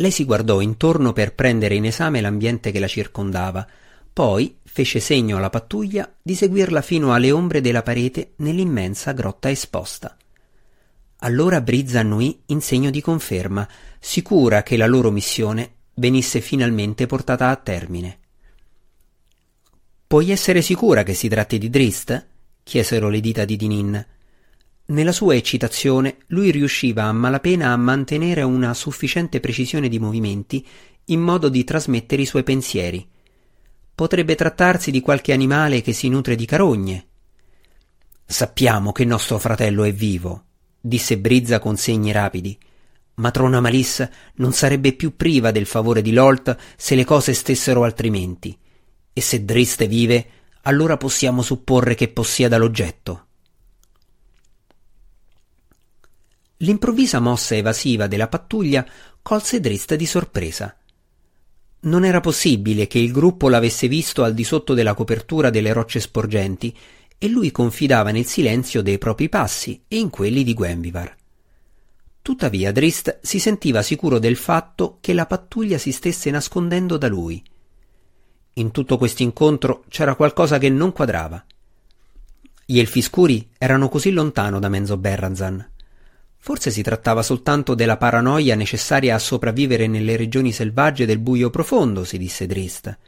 Lei 0.00 0.10
si 0.10 0.24
guardò 0.24 0.62
intorno 0.62 1.12
per 1.12 1.34
prendere 1.34 1.74
in 1.74 1.84
esame 1.84 2.22
l'ambiente 2.22 2.70
che 2.70 2.78
la 2.78 2.88
circondava, 2.88 3.66
poi 4.10 4.56
fece 4.64 4.98
segno 4.98 5.36
alla 5.36 5.50
pattuglia 5.50 6.10
di 6.22 6.34
seguirla 6.34 6.80
fino 6.80 7.12
alle 7.12 7.30
ombre 7.30 7.60
della 7.60 7.82
parete 7.82 8.32
nell'immensa 8.36 9.12
grotta 9.12 9.50
esposta. 9.50 10.16
Allora 11.18 11.60
Brizza 11.60 12.00
annuì 12.00 12.40
in 12.46 12.62
segno 12.62 12.88
di 12.88 13.02
conferma, 13.02 13.68
sicura 13.98 14.62
che 14.62 14.78
la 14.78 14.86
loro 14.86 15.10
missione 15.10 15.70
venisse 15.94 16.40
finalmente 16.40 17.04
portata 17.04 17.50
a 17.50 17.56
termine. 17.56 18.18
Puoi 20.06 20.30
essere 20.30 20.62
sicura 20.62 21.02
che 21.02 21.12
si 21.12 21.28
tratti 21.28 21.58
di 21.58 21.68
Drist? 21.68 22.26
chiesero 22.62 23.10
le 23.10 23.20
dita 23.20 23.44
di 23.44 23.56
Dinin. 23.56 24.06
Nella 24.90 25.12
sua 25.12 25.36
eccitazione 25.36 26.16
lui 26.28 26.50
riusciva 26.50 27.04
a 27.04 27.12
malapena 27.12 27.70
a 27.70 27.76
mantenere 27.76 28.42
una 28.42 28.74
sufficiente 28.74 29.38
precisione 29.38 29.88
di 29.88 30.00
movimenti 30.00 30.66
in 31.06 31.20
modo 31.20 31.48
di 31.48 31.62
trasmettere 31.62 32.22
i 32.22 32.26
suoi 32.26 32.42
pensieri. 32.42 33.08
Potrebbe 33.94 34.34
trattarsi 34.34 34.90
di 34.90 35.00
qualche 35.00 35.32
animale 35.32 35.80
che 35.80 35.92
si 35.92 36.08
nutre 36.08 36.34
di 36.34 36.44
carogne. 36.44 37.06
Sappiamo 38.24 38.90
che 38.90 39.04
nostro 39.04 39.38
fratello 39.38 39.84
è 39.84 39.92
vivo, 39.92 40.44
disse 40.80 41.18
Brizza 41.18 41.60
con 41.60 41.76
segni 41.76 42.10
rapidi. 42.10 42.58
Matrona 43.14 43.60
Malis 43.60 44.08
non 44.36 44.52
sarebbe 44.52 44.94
più 44.94 45.14
priva 45.14 45.52
del 45.52 45.66
favore 45.66 46.02
di 46.02 46.12
Lolt 46.12 46.56
se 46.76 46.96
le 46.96 47.04
cose 47.04 47.32
stessero 47.32 47.84
altrimenti. 47.84 48.56
E 49.12 49.20
se 49.20 49.44
Driste 49.44 49.86
vive, 49.86 50.26
allora 50.62 50.96
possiamo 50.96 51.42
supporre 51.42 51.94
che 51.94 52.08
possieda 52.08 52.56
l'oggetto. 52.56 53.26
L'improvvisa 56.62 57.20
mossa 57.20 57.54
evasiva 57.54 58.06
della 58.06 58.28
pattuglia 58.28 58.86
colse 59.22 59.60
Drist 59.60 59.94
di 59.94 60.04
sorpresa. 60.04 60.76
Non 61.80 62.04
era 62.04 62.20
possibile 62.20 62.86
che 62.86 62.98
il 62.98 63.12
gruppo 63.12 63.48
l'avesse 63.48 63.88
visto 63.88 64.24
al 64.24 64.34
di 64.34 64.44
sotto 64.44 64.74
della 64.74 64.92
copertura 64.92 65.48
delle 65.48 65.72
rocce 65.72 66.00
sporgenti 66.00 66.76
e 67.16 67.28
lui 67.28 67.50
confidava 67.50 68.10
nel 68.10 68.26
silenzio 68.26 68.82
dei 68.82 68.98
propri 68.98 69.30
passi 69.30 69.84
e 69.88 69.96
in 69.96 70.10
quelli 70.10 70.44
di 70.44 70.52
Gwenvivar. 70.52 71.16
Tuttavia 72.20 72.72
Drist 72.72 73.20
si 73.22 73.38
sentiva 73.38 73.80
sicuro 73.80 74.18
del 74.18 74.36
fatto 74.36 74.98
che 75.00 75.14
la 75.14 75.24
pattuglia 75.24 75.78
si 75.78 75.92
stesse 75.92 76.30
nascondendo 76.30 76.98
da 76.98 77.08
lui. 77.08 77.42
In 78.54 78.70
tutto 78.70 78.98
questo 78.98 79.22
incontro 79.22 79.84
c'era 79.88 80.14
qualcosa 80.14 80.58
che 80.58 80.68
non 80.68 80.92
quadrava. 80.92 81.42
Gli 82.66 82.78
elfi 82.78 83.00
scuri 83.00 83.48
erano 83.56 83.88
così 83.88 84.10
lontano 84.10 84.58
da 84.58 84.68
Menzo 84.68 84.98
Berranzan 84.98 85.66
Forse 86.42 86.70
si 86.70 86.80
trattava 86.80 87.22
soltanto 87.22 87.74
della 87.74 87.98
paranoia 87.98 88.54
necessaria 88.54 89.14
a 89.14 89.18
sopravvivere 89.18 89.86
nelle 89.86 90.16
regioni 90.16 90.52
selvagge 90.52 91.04
del 91.04 91.18
buio 91.18 91.50
profondo, 91.50 92.02
si 92.02 92.16
disse 92.16 92.46
Drist. 92.46 92.98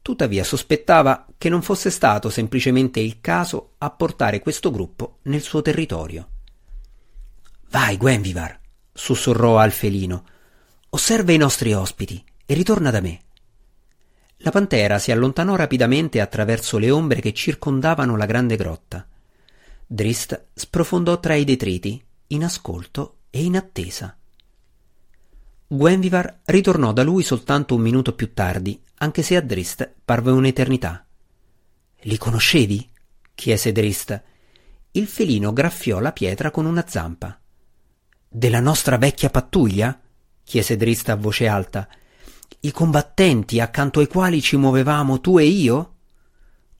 Tuttavia 0.00 0.44
sospettava 0.44 1.26
che 1.36 1.50
non 1.50 1.60
fosse 1.60 1.90
stato 1.90 2.30
semplicemente 2.30 3.00
il 3.00 3.20
caso 3.20 3.74
a 3.78 3.90
portare 3.90 4.40
questo 4.40 4.70
gruppo 4.70 5.18
nel 5.24 5.42
suo 5.42 5.60
territorio. 5.60 6.28
Vai, 7.70 7.98
Gwenvivar, 7.98 8.58
sussurrò 8.92 9.58
al 9.58 9.72
felino. 9.72 10.24
Osserva 10.90 11.32
i 11.32 11.36
nostri 11.36 11.74
ospiti 11.74 12.22
e 12.46 12.54
ritorna 12.54 12.90
da 12.90 13.00
me. 13.00 13.20
La 14.38 14.50
pantera 14.50 14.98
si 14.98 15.10
allontanò 15.10 15.54
rapidamente 15.54 16.20
attraverso 16.20 16.78
le 16.78 16.90
ombre 16.90 17.20
che 17.20 17.34
circondavano 17.34 18.16
la 18.16 18.26
grande 18.26 18.56
grotta. 18.56 19.06
Drist 19.86 20.46
sprofondò 20.54 21.20
tra 21.20 21.34
i 21.34 21.44
detriti 21.44 22.03
in 22.28 22.44
ascolto 22.44 23.18
e 23.30 23.42
in 23.42 23.56
attesa. 23.56 24.16
Gwenvivar 25.66 26.40
ritornò 26.44 26.92
da 26.92 27.02
lui 27.02 27.22
soltanto 27.22 27.74
un 27.74 27.80
minuto 27.80 28.14
più 28.14 28.32
tardi, 28.32 28.80
anche 28.96 29.22
se 29.22 29.36
a 29.36 29.40
Drist 29.40 29.92
parve 30.04 30.30
un'eternità. 30.30 31.04
Li 32.02 32.16
conoscevi? 32.18 32.90
chiese 33.34 33.72
Drist. 33.72 34.22
Il 34.92 35.06
felino 35.06 35.52
graffiò 35.52 35.98
la 35.98 36.12
pietra 36.12 36.50
con 36.50 36.66
una 36.66 36.84
zampa. 36.86 37.38
Della 38.28 38.60
nostra 38.60 38.98
vecchia 38.98 39.30
pattuglia? 39.30 40.00
chiese 40.44 40.76
Drist 40.76 41.08
a 41.08 41.16
voce 41.16 41.48
alta. 41.48 41.88
I 42.60 42.70
combattenti 42.70 43.60
accanto 43.60 44.00
ai 44.00 44.06
quali 44.06 44.40
ci 44.40 44.56
muovevamo 44.56 45.20
tu 45.20 45.38
e 45.38 45.44
io? 45.44 45.94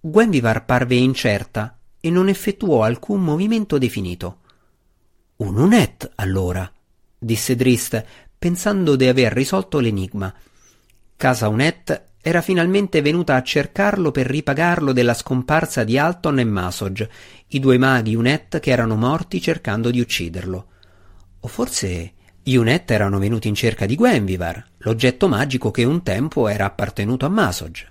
Gwenvivar 0.01 0.65
parve 0.65 0.95
incerta 0.97 1.79
e 1.99 2.11
non 2.11 2.29
effettuò 2.29 2.83
alcun 2.83 3.23
movimento 3.23 3.79
definito. 3.79 4.43
Un 5.45 5.59
unet, 5.59 6.11
allora, 6.15 6.73
disse 7.19 7.55
Drist, 7.55 8.03
pensando 8.39 8.97
di 8.97 9.07
aver 9.07 9.31
risolto 9.35 9.79
l'enigma. 9.79 10.33
Casa 11.17 11.49
Unet 11.49 12.13
era 12.23 12.41
finalmente 12.41 13.03
venuta 13.03 13.35
a 13.35 13.43
cercarlo 13.43 14.11
per 14.11 14.27
ripagarlo 14.27 14.93
della 14.93 15.13
scomparsa 15.13 15.85
di 15.85 15.99
Alton 15.99 16.39
e 16.39 16.45
Masog, 16.45 17.09
i 17.49 17.61
due 17.61 17.77
maghi 17.77 18.15
Unet 18.15 18.59
che 18.59 18.71
erano 18.71 18.97
morti 18.97 19.39
cercando 19.39 19.91
di 19.91 20.01
ucciderlo. 20.01 20.67
O 21.41 21.47
forse 21.47 22.13
gli 22.43 22.55
Unet 22.55 22.91
erano 22.91 23.19
venuti 23.19 23.47
in 23.47 23.55
cerca 23.55 23.85
di 23.85 23.97
Gwenvivar, 23.97 24.67
l'oggetto 24.79 25.29
magico 25.29 25.71
che 25.71 25.85
un 25.85 26.03
tempo 26.03 26.49
era 26.49 26.65
appartenuto 26.65 27.27
a 27.27 27.29
Masog. 27.29 27.87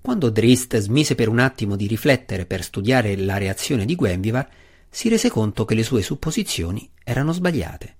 Quando 0.00 0.30
Drist 0.30 0.76
smise 0.78 1.14
per 1.14 1.28
un 1.28 1.38
attimo 1.38 1.76
di 1.76 1.86
riflettere 1.86 2.44
per 2.44 2.64
studiare 2.64 3.16
la 3.16 3.38
reazione 3.38 3.84
di 3.84 3.94
Gwenvivar, 3.94 4.48
si 4.90 5.08
rese 5.08 5.30
conto 5.30 5.64
che 5.64 5.74
le 5.74 5.82
sue 5.82 6.02
supposizioni 6.02 6.90
erano 7.04 7.32
sbagliate. 7.32 7.96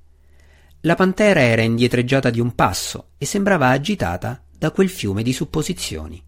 La 0.80 0.94
pantera 0.94 1.40
era 1.40 1.62
indietreggiata 1.62 2.30
di 2.30 2.40
un 2.40 2.54
passo 2.54 3.10
e 3.18 3.26
sembrava 3.26 3.68
agitata 3.68 4.42
da 4.56 4.70
quel 4.70 4.88
fiume 4.88 5.22
di 5.22 5.32
supposizioni. 5.32 6.22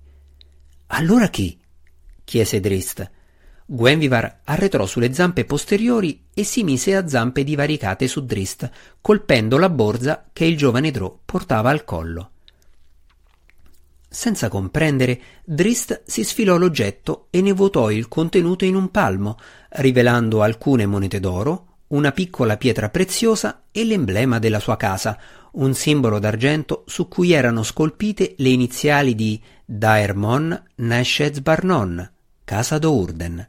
Allora 0.89 1.29
chi? 1.29 1.59
chiese 2.25 2.61
Drist. 2.61 3.11
Gwenvivar 3.65 4.41
arretrò 4.45 4.85
sulle 4.87 5.13
zampe 5.15 5.45
posteriori 5.45 6.27
e 6.35 6.45
si 6.45 6.63
mise 6.63 6.95
a 6.95 7.09
zampe 7.09 7.45
divaricate 7.45 8.07
su 8.07 8.25
Drist, 8.25 8.71
colpendo 9.01 9.57
la 9.57 9.71
borsa 9.71 10.29
che 10.33 10.45
il 10.45 10.57
giovane 10.57 10.91
Drò 10.91 11.19
portava 11.25 11.71
al 11.71 11.85
collo. 11.85 12.31
Senza 14.13 14.51
comprendere, 14.51 15.19
Drist 15.43 16.03
si 16.05 16.23
sfilò 16.23 16.59
l'oggetto 16.59 17.29
e 17.31 17.41
ne 17.41 17.53
vuotò 17.53 17.91
il 17.91 18.09
contenuto 18.09 18.67
in 18.67 18.75
un 18.75 18.91
palmo, 18.91 19.39
rivelando 19.71 20.43
alcune 20.43 20.85
monete 20.85 21.19
d'oro, 21.19 21.79
una 21.89 22.13
piccola 22.13 22.59
pietra 22.59 22.91
preziosa 22.91 23.63
e 23.73 23.85
l'emblema 23.87 24.39
della 24.39 24.61
sua 24.61 24.77
casa, 24.77 25.19
un 25.53 25.73
simbolo 25.73 26.19
d'argento 26.19 26.85
su 26.87 27.09
cui 27.09 27.33
erano 27.33 27.63
scolpite 27.63 28.35
le 28.37 28.51
iniziali 28.51 29.15
di 29.15 29.43
Daermon 29.65 30.63
Neshez 30.75 31.41
Barnon, 31.41 32.13
casa 32.45 32.77
d'Ourden. 32.77 33.49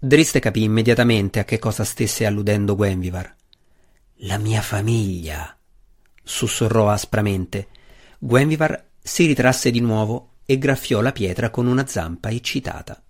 Drist 0.00 0.38
capì 0.38 0.64
immediatamente 0.64 1.38
a 1.38 1.44
che 1.44 1.58
cosa 1.58 1.82
stesse 1.84 2.26
alludendo 2.26 2.76
Gwenvivar. 2.76 3.34
La 4.16 4.36
mia 4.36 4.60
famiglia, 4.60 5.56
sussurrò 6.22 6.90
aspramente. 6.90 7.68
Gwenvivar 8.18 8.92
si 9.06 9.26
ritrasse 9.26 9.70
di 9.70 9.80
nuovo 9.80 10.30
e 10.46 10.56
graffiò 10.56 11.02
la 11.02 11.12
pietra 11.12 11.50
con 11.50 11.66
una 11.66 11.86
zampa 11.86 12.30
eccitata. 12.30 13.02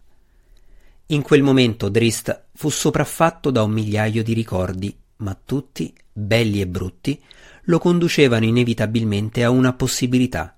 In 1.07 1.23
quel 1.23 1.41
momento 1.41 1.89
Drist 1.89 2.47
fu 2.53 2.69
sopraffatto 2.69 3.53
da 3.53 3.63
un 3.63 3.71
migliaio 3.71 4.25
di 4.25 4.33
ricordi, 4.33 4.97
ma 5.19 5.39
tutti, 5.43 5.95
belli 6.13 6.61
e 6.61 6.67
brutti, 6.67 7.23
lo 7.67 7.79
conducevano 7.79 8.45
inevitabilmente 8.45 9.45
a 9.45 9.51
una 9.51 9.73
possibilità. 9.73 10.57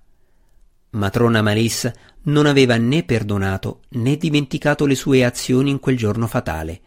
Matrona 0.91 1.43
Maris 1.43 1.91
non 2.23 2.47
aveva 2.47 2.77
né 2.77 3.03
perdonato 3.03 3.81
né 3.89 4.17
dimenticato 4.17 4.87
le 4.87 4.95
sue 4.95 5.23
azioni 5.23 5.69
in 5.69 5.79
quel 5.79 5.97
giorno 5.97 6.25
fatale. 6.25 6.81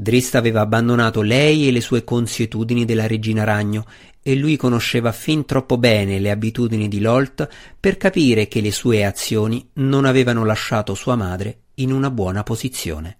Drist 0.00 0.36
aveva 0.36 0.60
abbandonato 0.60 1.22
lei 1.22 1.66
e 1.66 1.72
le 1.72 1.80
sue 1.80 2.04
consuetudini 2.04 2.84
della 2.84 3.08
regina 3.08 3.42
ragno 3.42 3.84
e 4.22 4.36
lui 4.36 4.56
conosceva 4.56 5.10
fin 5.10 5.44
troppo 5.44 5.76
bene 5.76 6.20
le 6.20 6.30
abitudini 6.30 6.86
di 6.86 7.00
Lolt 7.00 7.48
per 7.80 7.96
capire 7.96 8.46
che 8.46 8.60
le 8.60 8.70
sue 8.70 9.04
azioni 9.04 9.70
non 9.74 10.04
avevano 10.04 10.44
lasciato 10.44 10.94
sua 10.94 11.16
madre 11.16 11.62
in 11.74 11.90
una 11.90 12.12
buona 12.12 12.44
posizione. 12.44 13.16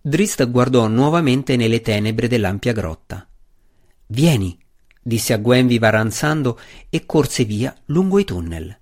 Drist 0.00 0.48
guardò 0.48 0.88
nuovamente 0.88 1.56
nelle 1.56 1.82
tenebre 1.82 2.26
dell'ampia 2.26 2.72
grotta. 2.72 3.28
Vieni, 4.06 4.58
disse 5.02 5.34
a 5.34 5.36
Gwenviva 5.36 5.90
ranzando 5.90 6.58
e 6.88 7.04
corse 7.04 7.44
via 7.44 7.76
lungo 7.86 8.18
i 8.18 8.24
tunnel. 8.24 8.74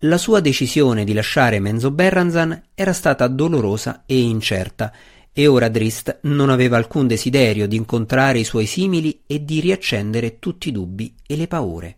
La 0.00 0.18
sua 0.18 0.40
decisione 0.40 1.04
di 1.04 1.12
lasciare 1.12 1.60
Menzo 1.60 1.92
Berranzan 1.92 2.64
era 2.74 2.92
stata 2.92 3.28
dolorosa 3.28 4.02
e 4.06 4.18
incerta, 4.18 4.92
e 5.38 5.46
ora 5.48 5.68
Drist 5.68 6.20
non 6.22 6.48
aveva 6.48 6.78
alcun 6.78 7.06
desiderio 7.06 7.68
di 7.68 7.76
incontrare 7.76 8.38
i 8.38 8.44
suoi 8.44 8.64
simili 8.64 9.20
e 9.26 9.44
di 9.44 9.60
riaccendere 9.60 10.38
tutti 10.38 10.70
i 10.70 10.72
dubbi 10.72 11.14
e 11.26 11.36
le 11.36 11.46
paure. 11.46 11.96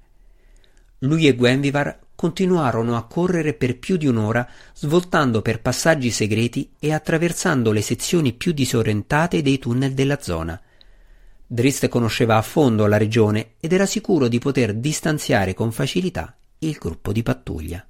Lui 1.02 1.28
e 1.28 1.37
Gwenvivar 1.37 2.00
continuarono 2.16 2.97
a 2.97 3.04
correre 3.04 3.54
per 3.54 3.78
più 3.78 3.97
di 3.97 4.09
un'ora, 4.09 4.45
svoltando 4.75 5.40
per 5.40 5.61
passaggi 5.61 6.11
segreti 6.11 6.73
e 6.80 6.92
attraversando 6.92 7.71
le 7.71 7.80
sezioni 7.80 8.33
più 8.33 8.50
disorientate 8.50 9.40
dei 9.40 9.61
tunnel 9.61 9.95
della 9.95 10.21
zona. 10.21 10.61
Drist 11.47 11.87
conosceva 11.87 12.38
a 12.38 12.42
fondo 12.42 12.87
la 12.87 12.97
regione 12.97 13.52
ed 13.61 13.73
era 13.73 13.87
sicuro 13.87 14.26
di 14.26 14.40
poter 14.40 14.75
distanziare 14.75 15.54
con 15.54 15.71
facilità 15.71 16.37
il 16.59 16.76
gruppo 16.76 17.12
di 17.12 17.23
pattuglia. 17.23 17.87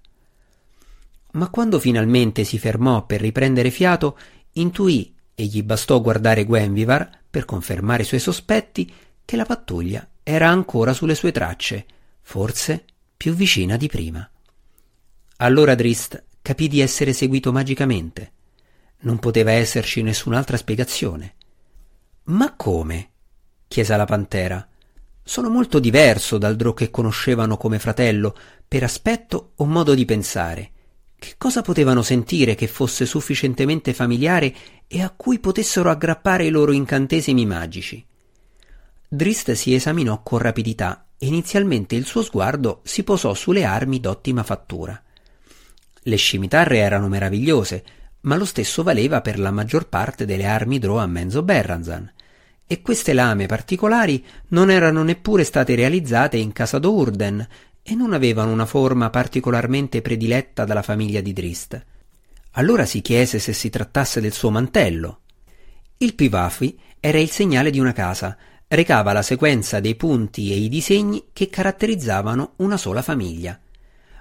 Ma 1.33 1.49
quando 1.49 1.78
finalmente 1.78 2.45
si 2.45 2.59
fermò 2.59 3.07
per 3.07 3.23
riprendere 3.23 3.71
fiato, 3.71 4.19
intuì, 4.52 5.17
e 5.40 5.45
gli 5.45 5.62
bastò 5.62 6.00
guardare 6.00 6.45
Gwenvivar 6.45 7.09
per 7.30 7.45
confermare 7.45 8.02
i 8.02 8.04
suoi 8.04 8.18
sospetti, 8.18 8.92
che 9.25 9.37
la 9.37 9.45
pattuglia 9.45 10.04
era 10.25 10.49
ancora 10.49 10.92
sulle 10.92 11.14
sue 11.14 11.30
tracce, 11.30 11.87
forse 12.23 12.85
più 13.16 13.35
vicina 13.35 13.76
di 13.76 13.87
prima. 13.87 14.28
Allora 15.37 15.76
Drist 15.76 16.25
capì 16.42 16.66
di 16.66 16.80
essere 16.80 17.12
seguito 17.12 17.52
magicamente. 17.52 18.33
Non 19.02 19.21
poteva 19.21 19.52
esserci 19.52 20.02
nessun'altra 20.02 20.57
spiegazione. 20.57 21.35
Ma 22.25 22.57
come? 22.57 23.11
chiese 23.68 23.97
la 23.97 24.07
pantera. 24.07 24.66
Sono 25.23 25.50
molto 25.50 25.78
diverso 25.78 26.37
dal 26.37 26.57
Drò 26.57 26.75
che 26.75 26.90
conoscevano 26.90 27.57
come 27.57 27.78
fratello, 27.78 28.37
per 28.66 28.83
aspetto 28.83 29.52
o 29.54 29.66
modo 29.66 29.95
di 29.95 30.04
pensare. 30.04 30.73
Che 31.19 31.35
cosa 31.37 31.63
potevano 31.63 32.03
sentire 32.03 32.55
che 32.55 32.69
fosse 32.69 33.05
sufficientemente 33.07 33.93
familiare 33.93 34.55
e 34.87 35.03
a 35.03 35.11
cui 35.11 35.39
potessero 35.39 35.91
aggrappare 35.91 36.45
i 36.45 36.51
loro 36.51 36.73
incantesimi 36.73 37.45
magici? 37.45 38.05
Drist 39.09 39.53
si 39.53 39.75
esaminò 39.75 40.23
con 40.23 40.39
rapidità 40.39 41.03
Inizialmente 41.21 41.97
il 41.97 42.07
suo 42.07 42.23
sguardo 42.23 42.81
si 42.85 43.03
posò 43.03 43.35
sulle 43.35 43.64
armi 43.64 43.99
d'ottima 43.99 44.45
fattura. 44.45 45.01
Le 46.01 46.16
scimitarre 46.16 46.79
erano 46.79 47.09
meravigliose, 47.09 47.85
ma 48.21 48.37
lo 48.37 48.45
stesso 48.45 48.85
valeva 48.85 49.21
per 49.21 49.38
la 49.40 49.51
maggior 49.51 49.88
parte 49.88 50.25
delle 50.25 50.47
armi 50.47 50.79
Drow 50.79 50.97
a 50.97 51.07
Menzo 51.07 51.42
Berranzan, 51.42 52.12
e 52.69 52.83
queste 52.83 53.14
lame 53.14 53.47
particolari 53.47 54.25
non 54.49 54.71
erano 54.71 55.03
neppure 55.03 55.42
state 55.42 55.75
realizzate 55.75 56.37
in 56.37 56.53
casa 56.53 56.79
d'Urden 56.79 57.45
e 57.83 57.95
non 57.95 58.12
avevano 58.12 58.53
una 58.53 58.67
forma 58.67 59.11
particolarmente 59.11 60.03
prediletta 60.03 60.64
dalla 60.64 60.83
famiglia 60.83 61.21
di 61.21 61.33
Drist. 61.33 61.85
Allora 62.53 62.85
si 62.85 63.01
chiese 63.01 63.38
se 63.38 63.53
si 63.53 63.71
trattasse 63.71 64.21
del 64.21 64.33
suo 64.33 64.51
mantello. 64.51 65.21
Il 65.99 66.14
Pivafi 66.14 66.79
era 67.01 67.19
il 67.19 67.31
segnale 67.31 67.71
di 67.71 67.79
una 67.79 67.93
casa, 67.93 68.37
recava 68.69 69.12
la 69.12 69.23
sequenza 69.23 69.81
dei 69.81 69.95
punti 69.95 70.53
e 70.53 70.57
i 70.57 70.69
disegni 70.69 71.29
che 71.33 71.49
caratterizzavano 71.49 72.55
una 72.57 72.77
sola 72.77 73.03
famiglia. 73.03 73.59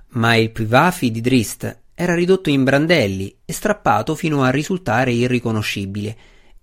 Ma 0.09 0.35
il 0.35 0.51
Pivafi 0.51 1.11
di 1.11 1.21
Drist 1.21 1.79
era 1.93 2.13
ridotto 2.13 2.49
in 2.49 2.63
brandelli 2.63 3.39
e 3.43 3.51
strappato 3.51 4.15
fino 4.15 4.43
a 4.43 4.49
risultare 4.49 5.11
irriconoscibile, 5.11 6.17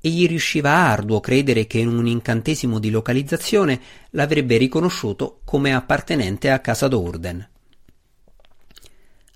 e 0.04 0.10
gli 0.10 0.26
riusciva 0.26 0.70
arduo 0.70 1.18
credere 1.18 1.66
che 1.66 1.78
in 1.78 1.88
un 1.88 2.06
incantesimo 2.06 2.78
di 2.78 2.90
localizzazione 2.90 3.80
l'avrebbe 4.10 4.58
riconosciuto 4.58 5.40
come 5.44 5.74
appartenente 5.74 6.50
a 6.50 6.58
casa 6.58 6.88
d'Urden. 6.88 7.48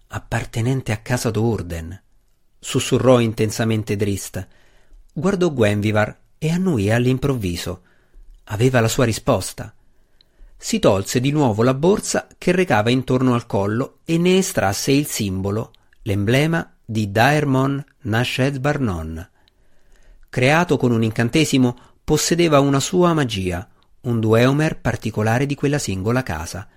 Appartenente 0.09 0.93
a 0.93 0.99
casa 0.99 1.31
d'Urden, 1.31 1.99
sussurrò 2.59 3.19
intensamente 3.19 3.97
Drist. 3.97 4.47
Guardò 5.11 5.51
Gwenvivar 5.51 6.19
e 6.37 6.51
annuì 6.51 6.91
all'improvviso. 6.91 7.81
Aveva 8.45 8.81
la 8.81 8.89
sua 8.89 9.07
risposta. 9.07 9.75
Si 10.55 10.79
tolse 10.79 11.19
di 11.21 11.31
nuovo 11.31 11.63
la 11.63 11.73
borsa 11.73 12.27
che 12.37 12.53
recava 12.53 12.91
intorno 12.91 13.33
al 13.33 13.47
collo 13.47 14.01
e 14.05 14.19
ne 14.19 14.37
estrasse 14.37 14.93
il 14.93 15.07
simbolo, 15.07 15.71
l'emblema 16.03 16.71
di 16.85 17.11
Daermon 17.11 17.83
Nashed 18.01 18.59
Barnon. 18.59 19.31
Creato 20.39 20.77
con 20.77 20.93
un 20.93 21.03
incantesimo, 21.03 21.77
possedeva 22.05 22.61
una 22.61 22.79
sua 22.79 23.13
magia, 23.13 23.69
un 24.03 24.21
dueomer 24.21 24.79
particolare 24.79 25.47
di 25.47 25.57
quella 25.57 25.81
singola 25.81 26.23
casa. 26.23 26.69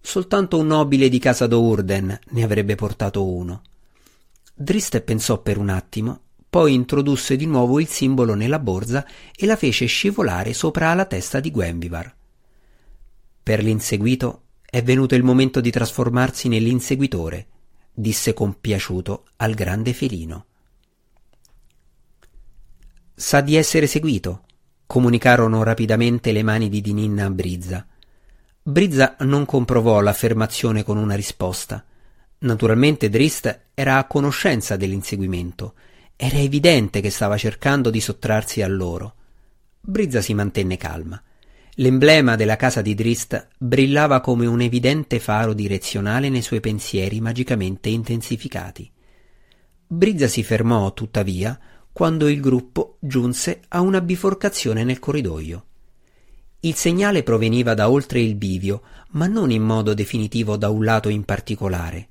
Soltanto 0.00 0.58
un 0.58 0.66
nobile 0.66 1.08
di 1.08 1.20
casa 1.20 1.46
d'Urden 1.46 2.18
ne 2.30 2.42
avrebbe 2.42 2.74
portato 2.74 3.24
uno. 3.24 3.62
Driste 4.52 5.00
pensò 5.00 5.40
per 5.40 5.58
un 5.58 5.68
attimo 5.68 6.22
poi 6.50 6.74
introdusse 6.74 7.36
di 7.36 7.46
nuovo 7.46 7.78
il 7.78 7.86
simbolo 7.86 8.34
nella 8.34 8.58
borsa 8.58 9.06
e 9.32 9.46
la 9.46 9.54
fece 9.54 9.86
scivolare 9.86 10.52
sopra 10.52 10.92
la 10.94 11.04
testa 11.04 11.38
di 11.38 11.52
Gwenvivar. 11.52 12.12
Per 13.44 13.62
l'inseguito 13.62 14.42
è 14.68 14.82
venuto 14.82 15.14
il 15.14 15.22
momento 15.22 15.60
di 15.60 15.70
trasformarsi 15.70 16.48
nell'inseguitore, 16.48 17.46
disse 17.92 18.34
compiaciuto 18.34 19.26
al 19.36 19.54
grande 19.54 19.92
felino. 19.92 20.46
Sa 23.14 23.40
di 23.40 23.56
essere 23.56 23.86
seguito, 23.86 24.42
comunicarono 24.86 25.62
rapidamente 25.62 26.32
le 26.32 26.42
mani 26.42 26.68
di 26.68 26.80
Dinin 26.80 27.20
a 27.20 27.30
Brizza. 27.30 27.86
Brizza 28.62 29.16
non 29.20 29.44
comprovò 29.44 30.00
l'affermazione 30.00 30.82
con 30.82 30.96
una 30.96 31.14
risposta. 31.14 31.84
Naturalmente 32.38 33.08
Drist 33.08 33.66
era 33.74 33.98
a 33.98 34.06
conoscenza 34.06 34.76
dell'inseguimento 34.76 35.74
era 36.16 36.38
evidente 36.38 37.00
che 37.00 37.10
stava 37.10 37.36
cercando 37.36 37.90
di 37.90 38.00
sottrarsi 38.00 38.62
a 38.62 38.68
loro. 38.68 39.14
Brizza 39.80 40.20
si 40.20 40.32
mantenne 40.32 40.76
calma. 40.76 41.20
L'emblema 41.78 42.36
della 42.36 42.54
casa 42.54 42.82
di 42.82 42.94
Drist 42.94 43.48
brillava 43.58 44.20
come 44.20 44.46
un 44.46 44.60
evidente 44.60 45.18
faro 45.18 45.52
direzionale 45.52 46.28
nei 46.28 46.42
suoi 46.42 46.60
pensieri 46.60 47.20
magicamente 47.20 47.88
intensificati. 47.88 48.88
Brizza 49.86 50.28
si 50.28 50.44
fermò, 50.44 50.94
tuttavia, 50.94 51.58
quando 51.94 52.26
il 52.26 52.40
gruppo 52.40 52.96
giunse 52.98 53.60
a 53.68 53.80
una 53.80 54.00
biforcazione 54.00 54.82
nel 54.82 54.98
corridoio. 54.98 55.64
Il 56.58 56.74
segnale 56.74 57.22
proveniva 57.22 57.74
da 57.74 57.88
oltre 57.88 58.20
il 58.20 58.34
bivio, 58.34 58.82
ma 59.10 59.28
non 59.28 59.52
in 59.52 59.62
modo 59.62 59.94
definitivo 59.94 60.56
da 60.56 60.70
un 60.70 60.82
lato 60.82 61.08
in 61.08 61.24
particolare. 61.24 62.08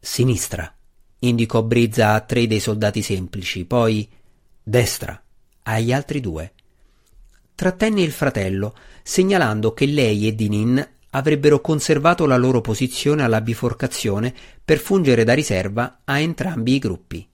Sinistra 0.00 0.74
indicò 1.18 1.62
Brizza 1.62 2.14
a 2.14 2.20
tre 2.20 2.46
dei 2.46 2.60
soldati 2.60 3.02
semplici, 3.02 3.66
poi 3.66 4.08
destra 4.62 5.22
agli 5.64 5.92
altri 5.92 6.20
due. 6.20 6.54
Trattenne 7.54 8.00
il 8.00 8.12
fratello, 8.12 8.74
segnalando 9.02 9.74
che 9.74 9.84
lei 9.84 10.26
e 10.26 10.34
Dinin 10.34 10.88
avrebbero 11.10 11.60
conservato 11.60 12.24
la 12.24 12.38
loro 12.38 12.62
posizione 12.62 13.22
alla 13.22 13.42
biforcazione 13.42 14.34
per 14.64 14.78
fungere 14.78 15.24
da 15.24 15.34
riserva 15.34 16.00
a 16.04 16.18
entrambi 16.18 16.72
i 16.72 16.78
gruppi. 16.78 17.28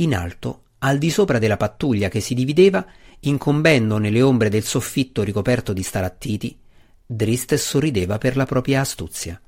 In 0.00 0.14
alto, 0.14 0.62
al 0.78 0.96
di 0.98 1.10
sopra 1.10 1.38
della 1.38 1.58
pattuglia 1.58 2.08
che 2.08 2.20
si 2.20 2.34
divideva, 2.34 2.84
incombendo 3.20 3.98
nelle 3.98 4.22
ombre 4.22 4.48
del 4.48 4.64
soffitto 4.64 5.22
ricoperto 5.22 5.72
di 5.72 5.82
stalattiti, 5.82 6.58
Drist 7.04 7.54
sorrideva 7.54 8.16
per 8.16 8.36
la 8.36 8.46
propria 8.46 8.80
astuzia. 8.80 9.40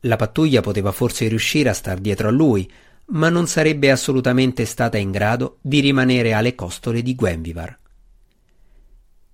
La 0.00 0.16
pattuglia 0.16 0.60
poteva 0.60 0.92
forse 0.92 1.26
riuscire 1.28 1.70
a 1.70 1.74
star 1.74 1.98
dietro 1.98 2.28
a 2.28 2.32
lui, 2.32 2.70
ma 3.06 3.28
non 3.30 3.46
sarebbe 3.46 3.90
assolutamente 3.90 4.64
stata 4.66 4.98
in 4.98 5.10
grado 5.10 5.58
di 5.62 5.80
rimanere 5.80 6.34
alle 6.34 6.54
costole 6.54 7.02
di 7.02 7.14
Gwenvivar. 7.14 7.78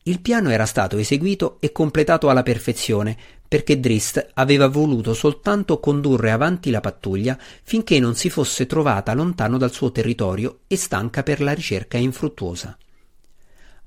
Il 0.05 0.21
piano 0.21 0.51
era 0.51 0.67
stato 0.67 0.99
eseguito 0.99 1.59
e 1.61 1.71
completato 1.71 2.29
alla 2.29 2.43
perfezione, 2.43 3.17
perché 3.47 3.79
Drist 3.79 4.31
aveva 4.35 4.67
voluto 4.67 5.15
soltanto 5.15 5.79
condurre 5.79 6.33
avanti 6.33 6.71
la 6.71 6.81
pattuglia 6.81 7.39
finché 7.63 8.01
non 8.01 8.17
si 8.17 8.29
fosse 8.31 8.67
trovata 8.67 9.15
lontano 9.15 9.59
dal 9.59 9.73
suo 9.73 9.93
territorio 9.93 10.61
e 10.67 10.77
stanca 10.77 11.23
per 11.23 11.41
la 11.41 11.53
ricerca 11.53 11.99
infruttuosa. 11.99 12.77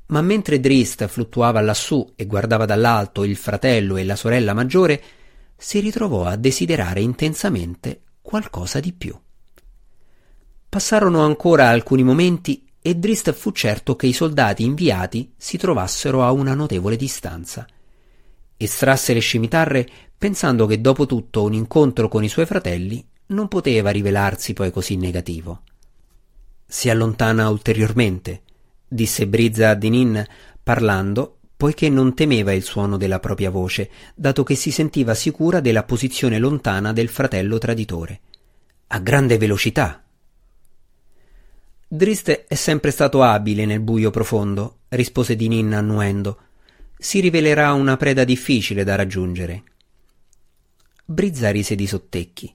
Ma 0.08 0.22
mentre 0.22 0.60
Drist 0.60 1.08
fluttuava 1.08 1.60
lassù 1.62 2.14
e 2.16 2.28
guardava 2.28 2.66
dall'alto 2.66 3.24
il 3.24 3.36
fratello 3.36 3.98
e 3.98 4.06
la 4.06 4.16
sorella 4.16 4.54
maggiore, 4.54 5.02
si 5.58 5.80
ritrovò 5.80 6.26
a 6.26 6.36
desiderare 6.36 7.02
intensamente 7.02 8.02
qualcosa 8.22 8.80
di 8.80 8.94
più. 8.94 9.18
Passarono 10.70 11.22
ancora 11.22 11.70
alcuni 11.70 12.04
momenti 12.04 12.65
e 12.88 12.96
Drist 12.98 13.34
fu 13.34 13.50
certo 13.50 13.96
che 13.96 14.06
i 14.06 14.14
soldati 14.14 14.64
inviati 14.64 15.34
si 15.36 15.58
trovassero 15.58 16.24
a 16.24 16.32
una 16.32 16.54
notevole 16.54 16.96
distanza. 16.96 17.66
Estrasse 18.56 19.12
le 19.16 19.22
scimitarre 19.22 19.90
pensando 20.16 20.68
che 20.68 20.80
dopo 20.80 21.08
tutto 21.08 21.42
un 21.42 21.54
incontro 21.54 22.08
con 22.08 22.24
i 22.24 22.28
suoi 22.28 22.46
fratelli 22.46 23.04
non 23.30 23.48
poteva 23.48 23.90
rivelarsi 23.90 24.54
poi 24.54 24.70
così 24.70 24.98
negativo. 24.98 25.64
Si 26.68 26.88
allontana 26.88 27.50
ulteriormente, 27.50 28.44
disse 28.88 29.26
Brizza 29.26 29.72
a 29.72 29.74
Dinin 29.74 30.24
parlando, 30.62 31.40
poiché 31.58 31.90
non 31.90 32.14
temeva 32.14 32.54
il 32.54 32.62
suono 32.62 32.98
della 32.98 33.20
propria 33.20 33.50
voce, 33.50 33.90
dato 34.14 34.44
che 34.44 34.54
si 34.54 34.70
sentiva 34.70 35.16
sicura 35.16 35.60
della 35.60 35.86
posizione 35.86 36.38
lontana 36.38 36.94
del 36.94 37.10
fratello 37.10 37.58
traditore. 37.58 38.20
A 38.90 39.00
grande 39.00 39.40
velocità, 39.40 40.05
Drist 41.88 42.46
è 42.48 42.56
sempre 42.56 42.90
stato 42.90 43.22
abile 43.22 43.66
nel 43.66 43.80
buio 43.80 44.10
profondo, 44.10 44.80
rispose 44.90 45.36
Dinin 45.36 45.72
annuendo. 45.72 46.40
Si 46.98 47.20
rivelerà 47.20 47.74
una 47.74 47.96
preda 47.96 48.24
difficile 48.24 48.84
da 48.84 48.96
raggiungere. 48.96 49.64
Brizza 51.06 51.52
rise 51.52 51.76
di 51.76 51.86
sottecchi. 51.86 52.52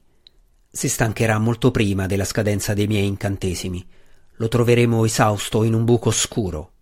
Si 0.69 0.89
stancherà 0.89 1.39
molto 1.39 1.71
prima 1.71 2.07
della 2.07 2.25
scadenza 2.25 2.75
dei 2.75 2.89
miei 2.89 3.07
incantesimi. 3.07 3.87
Lo 4.37 4.49
troveremo 4.49 5.05
esausto 5.05 5.63
in 5.63 5.75
un 5.75 5.85
buco 5.85 6.11
scuro. 6.11 6.73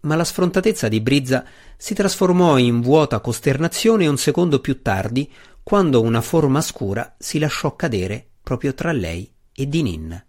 Ma 0.00 0.16
la 0.16 0.24
sfrontatezza 0.24 0.88
di 0.88 1.00
Brizza 1.00 1.46
si 1.76 1.94
trasformò 1.94 2.58
in 2.58 2.80
vuota 2.80 3.20
costernazione 3.20 4.08
un 4.08 4.18
secondo 4.18 4.58
più 4.58 4.82
tardi, 4.82 5.32
quando 5.62 6.02
una 6.02 6.20
forma 6.20 6.60
scura 6.60 7.14
si 7.16 7.38
lasciò 7.38 7.76
cadere 7.76 8.26
proprio 8.42 8.74
tra 8.74 8.90
lei 8.90 9.32
e 9.54 9.68
Dinin. 9.68 10.24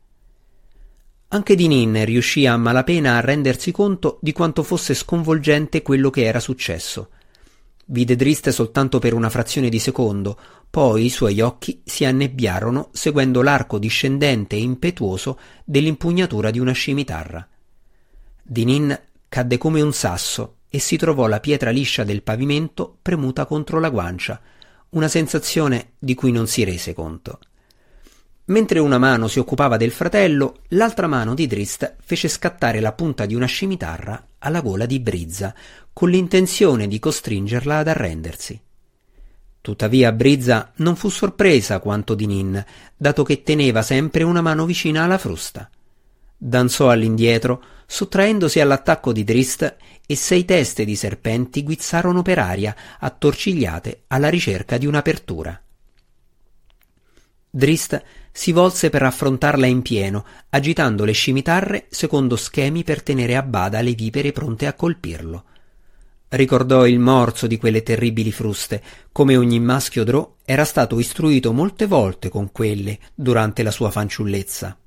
Anche 1.36 1.56
Dinin 1.56 2.06
riuscì 2.06 2.46
a 2.46 2.56
malapena 2.56 3.18
a 3.18 3.20
rendersi 3.20 3.74
conto 3.74 4.20
di 4.22 4.32
quanto 4.32 4.64
fosse 4.64 4.94
sconvolgente 4.94 5.82
quello 5.82 6.10
che 6.10 6.24
era 6.24 6.40
successo. 6.40 7.10
Vide 7.88 8.16
Drist 8.16 8.48
soltanto 8.52 9.00
per 9.00 9.14
una 9.14 9.30
frazione 9.30 9.68
di 9.68 9.78
secondo, 9.78 10.40
poi 10.70 11.04
i 11.04 11.10
suoi 11.10 11.42
occhi 11.42 11.82
si 11.84 12.06
annebbiarono 12.06 12.88
seguendo 12.94 13.42
l'arco 13.42 13.80
discendente 13.80 14.56
e 14.56 14.62
impetuoso 14.62 15.38
dell'impugnatura 15.66 16.52
di 16.52 16.60
una 16.60 16.72
scimitarra. 16.72 17.46
Dinin 18.42 18.98
cadde 19.28 19.58
come 19.58 19.82
un 19.82 19.92
sasso 19.92 20.60
e 20.70 20.80
si 20.80 20.96
trovò 20.96 21.28
la 21.28 21.42
pietra 21.42 21.70
liscia 21.70 22.06
del 22.06 22.24
pavimento 22.24 22.98
premuta 23.02 23.46
contro 23.46 23.82
la 23.82 23.90
guancia, 23.90 24.40
una 24.92 25.10
sensazione 25.10 25.96
di 26.00 26.14
cui 26.14 26.32
non 26.32 26.48
si 26.48 26.64
rese 26.64 26.94
conto. 26.94 27.40
Mentre 28.48 28.78
una 28.78 29.00
mano 29.00 29.28
si 29.28 29.40
occupava 29.40 29.76
del 29.76 29.90
fratello, 29.90 30.58
l'altra 30.70 31.08
mano 31.08 31.34
di 31.34 31.48
Drist 31.48 31.96
fece 32.04 32.28
scattare 32.28 32.80
la 32.80 32.92
punta 32.94 33.26
di 33.26 33.34
una 33.34 33.48
scimitarra 33.48 34.24
alla 34.38 34.62
gola 34.62 34.86
di 34.86 35.00
Brizza, 35.00 35.56
con 35.92 36.12
l'intenzione 36.12 36.88
di 36.88 37.00
costringerla 37.00 37.80
ad 37.80 37.88
arrendersi. 37.88 38.62
Tuttavia 39.62 40.12
Brizza 40.12 40.74
non 40.76 40.96
fu 40.96 41.10
sorpresa 41.10 41.80
quanto 41.80 42.14
di 42.14 42.28
Nin, 42.28 42.64
dato 42.96 43.24
che 43.24 43.42
teneva 43.42 43.82
sempre 43.82 44.22
una 44.22 44.42
mano 44.42 44.66
vicina 44.66 45.04
alla 45.04 45.18
frusta. 45.18 45.68
Danzò 46.38 46.92
all'indietro, 46.92 47.64
sottraendosi 47.88 48.60
all'attacco 48.60 49.12
di 49.12 49.24
Drist, 49.24 49.76
e 50.06 50.16
sei 50.16 50.46
teste 50.46 50.86
di 50.86 50.96
serpenti 50.96 51.64
guizzarono 51.64 52.22
per 52.22 52.38
aria, 52.38 52.76
attorcigliate 53.00 54.04
alla 54.06 54.30
ricerca 54.30 54.78
di 54.78 54.86
un'apertura. 54.86 55.60
Drist 57.50 58.04
si 58.38 58.52
volse 58.52 58.90
per 58.90 59.02
affrontarla 59.02 59.66
in 59.66 59.82
pieno, 59.82 60.26
agitando 60.50 61.06
le 61.06 61.14
scimitarre 61.14 61.86
secondo 61.90 62.36
schemi 62.36 62.84
per 62.84 63.02
tenere 63.02 63.38
a 63.38 63.42
bada 63.42 63.80
le 63.80 63.94
vipere 63.94 64.34
pronte 64.34 64.68
a 64.68 64.74
colpirlo. 64.74 65.46
Ricordò 66.28 66.86
il 66.86 67.00
morso 67.00 67.48
di 67.48 67.56
quelle 67.56 67.82
terribili 67.82 68.34
fruste, 68.34 68.84
come 69.14 69.38
ogni 69.38 69.62
maschio 69.62 70.04
drò 70.04 70.36
era 70.44 70.66
stato 70.66 71.00
istruito 71.00 71.54
molte 71.54 71.86
volte 71.86 72.28
con 72.28 72.52
quelle 72.52 73.00
durante 73.16 73.64
la 73.64 73.72
sua 73.72 73.90
fanciullezza. 73.90 74.78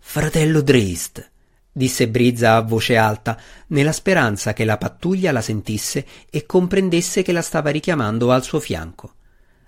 Fratello 0.00 0.60
Drist, 0.60 1.30
disse 1.70 2.08
Brizza 2.08 2.56
a 2.56 2.62
voce 2.62 2.96
alta, 2.96 3.38
nella 3.68 3.92
speranza 3.92 4.54
che 4.54 4.64
la 4.64 4.76
pattuglia 4.76 5.30
la 5.30 5.40
sentisse 5.40 6.04
e 6.28 6.44
comprendesse 6.46 7.22
che 7.22 7.30
la 7.30 7.42
stava 7.42 7.70
richiamando 7.70 8.32
al 8.32 8.42
suo 8.42 8.58
fianco. 8.58 9.14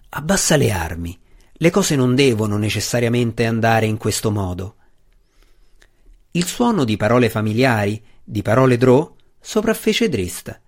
Abbassa 0.09 0.57
le 0.57 0.73
armi. 0.73 1.23
Le 1.57 1.71
cose 1.71 1.95
non 1.95 2.17
devono 2.17 2.57
necessariamente 2.57 3.47
andare 3.47 3.87
in 3.87 3.97
questo 3.97 4.33
modo. 4.33 4.75
Il 6.33 6.47
suono 6.47 6.83
di 6.83 6.97
parole 6.97 7.31
familiari, 7.31 8.03
di 8.25 8.43
parole 8.43 8.77
drò, 8.77 9.14
sopraffece 9.40 10.09
Drist. 10.09 10.61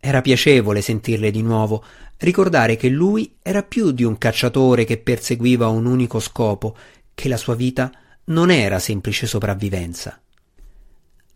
Era 0.00 0.22
piacevole 0.22 0.80
sentirle 0.80 1.30
di 1.30 1.42
nuovo, 1.42 1.84
ricordare 2.18 2.74
che 2.74 2.88
lui 2.88 3.36
era 3.40 3.62
più 3.62 3.92
di 3.92 4.02
un 4.02 4.18
cacciatore 4.18 4.84
che 4.84 4.98
perseguiva 4.98 5.68
un 5.68 5.86
unico 5.86 6.18
scopo, 6.18 6.76
che 7.14 7.28
la 7.28 7.36
sua 7.36 7.54
vita 7.54 7.92
non 8.24 8.50
era 8.50 8.80
semplice 8.80 9.28
sopravvivenza. 9.28 10.20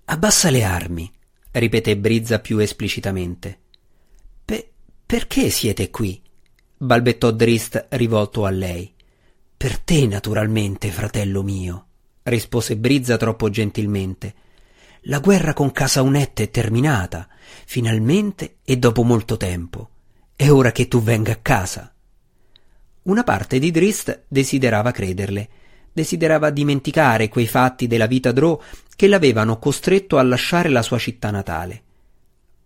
Abbassa 0.06 0.50
le 0.50 0.64
armi, 0.64 1.08
ripeté 1.52 1.96
Brizza 1.96 2.40
più 2.40 2.58
esplicitamente. 2.58 3.58
Pe- 4.44 4.70
perché 5.06 5.48
siete 5.48 5.90
qui? 5.90 6.20
Balbettò 6.82 7.30
Drist 7.30 7.88
rivolto 7.90 8.46
a 8.46 8.50
lei. 8.50 8.90
Per 9.54 9.78
te, 9.80 10.06
naturalmente, 10.06 10.90
fratello 10.90 11.42
mio, 11.42 11.86
rispose 12.22 12.78
Brizza 12.78 13.18
troppo 13.18 13.50
gentilmente. 13.50 14.34
La 15.02 15.18
guerra 15.18 15.52
con 15.52 15.72
Casa 15.72 16.00
Unette 16.00 16.44
è 16.44 16.50
terminata, 16.50 17.28
finalmente 17.66 18.56
e 18.64 18.78
dopo 18.78 19.02
molto 19.02 19.36
tempo. 19.36 19.90
È 20.34 20.50
ora 20.50 20.72
che 20.72 20.88
tu 20.88 21.02
venga 21.02 21.32
a 21.32 21.38
casa. 21.42 21.92
Una 23.02 23.24
parte 23.24 23.58
di 23.58 23.70
Drist 23.70 24.24
desiderava 24.26 24.90
crederle, 24.90 25.48
desiderava 25.92 26.48
dimenticare 26.48 27.28
quei 27.28 27.46
fatti 27.46 27.88
della 27.88 28.06
vita 28.06 28.32
Drò 28.32 28.58
che 28.96 29.06
l'avevano 29.06 29.58
costretto 29.58 30.16
a 30.16 30.22
lasciare 30.22 30.70
la 30.70 30.80
sua 30.80 30.96
città 30.96 31.30
natale. 31.30 31.82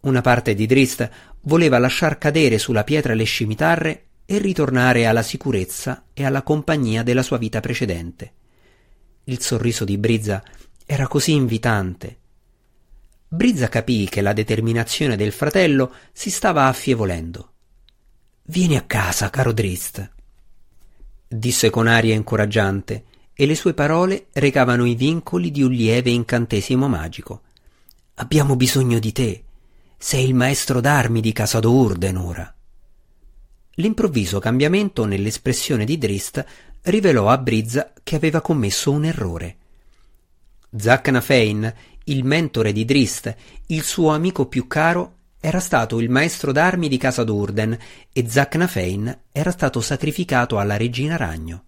Una 0.04 0.20
parte 0.20 0.54
di 0.54 0.66
Drist 0.66 1.08
voleva 1.42 1.78
lasciar 1.78 2.18
cadere 2.18 2.58
sulla 2.58 2.84
pietra 2.84 3.14
le 3.14 3.24
scimitarre 3.24 4.06
e 4.26 4.38
ritornare 4.38 5.06
alla 5.06 5.22
sicurezza 5.22 6.06
e 6.12 6.24
alla 6.24 6.42
compagnia 6.42 7.02
della 7.02 7.22
sua 7.22 7.38
vita 7.38 7.60
precedente. 7.60 8.32
Il 9.24 9.40
sorriso 9.40 9.84
di 9.84 9.96
Brizza 9.96 10.42
era 10.84 11.08
così 11.08 11.32
invitante. 11.32 12.18
Brizza 13.26 13.68
capì 13.68 14.06
che 14.08 14.20
la 14.20 14.34
determinazione 14.34 15.16
del 15.16 15.32
fratello 15.32 15.92
si 16.12 16.30
stava 16.30 16.66
affievolendo. 16.66 17.52
Vieni 18.44 18.76
a 18.76 18.82
casa, 18.82 19.30
caro 19.30 19.52
Drist, 19.52 20.12
disse 21.26 21.70
con 21.70 21.86
aria 21.86 22.14
incoraggiante, 22.14 23.04
e 23.32 23.46
le 23.46 23.54
sue 23.54 23.72
parole 23.72 24.26
recavano 24.34 24.84
i 24.84 24.94
vincoli 24.94 25.50
di 25.50 25.62
un 25.62 25.72
lieve 25.72 26.10
incantesimo 26.10 26.88
magico. 26.88 27.42
Abbiamo 28.16 28.54
bisogno 28.54 28.98
di 28.98 29.12
te. 29.12 29.43
Sei 29.96 30.24
il 30.24 30.34
maestro 30.34 30.80
d'armi 30.80 31.20
di 31.20 31.32
Casa 31.32 31.60
d'Urden 31.60 32.16
ora. 32.16 32.54
L'improvviso 33.76 34.38
cambiamento 34.38 35.04
nell'espressione 35.04 35.84
di 35.84 35.98
Drist 35.98 36.44
rivelò 36.82 37.28
a 37.28 37.38
Brizza 37.38 37.92
che 38.02 38.16
aveva 38.16 38.40
commesso 38.40 38.92
un 38.92 39.04
errore. 39.04 39.56
Zaknafein, 40.76 41.74
il 42.04 42.24
mentore 42.24 42.72
di 42.72 42.84
Drist, 42.84 43.34
il 43.66 43.82
suo 43.82 44.10
amico 44.10 44.46
più 44.46 44.66
caro, 44.66 45.12
era 45.40 45.60
stato 45.60 46.00
il 46.00 46.10
maestro 46.10 46.52
d'armi 46.52 46.88
di 46.88 46.98
casa 46.98 47.24
d'Urden 47.24 47.76
e 48.12 48.28
Zaknafein 48.28 49.18
era 49.32 49.50
stato 49.50 49.80
sacrificato 49.80 50.58
alla 50.58 50.76
regina 50.76 51.16
ragno. 51.16 51.64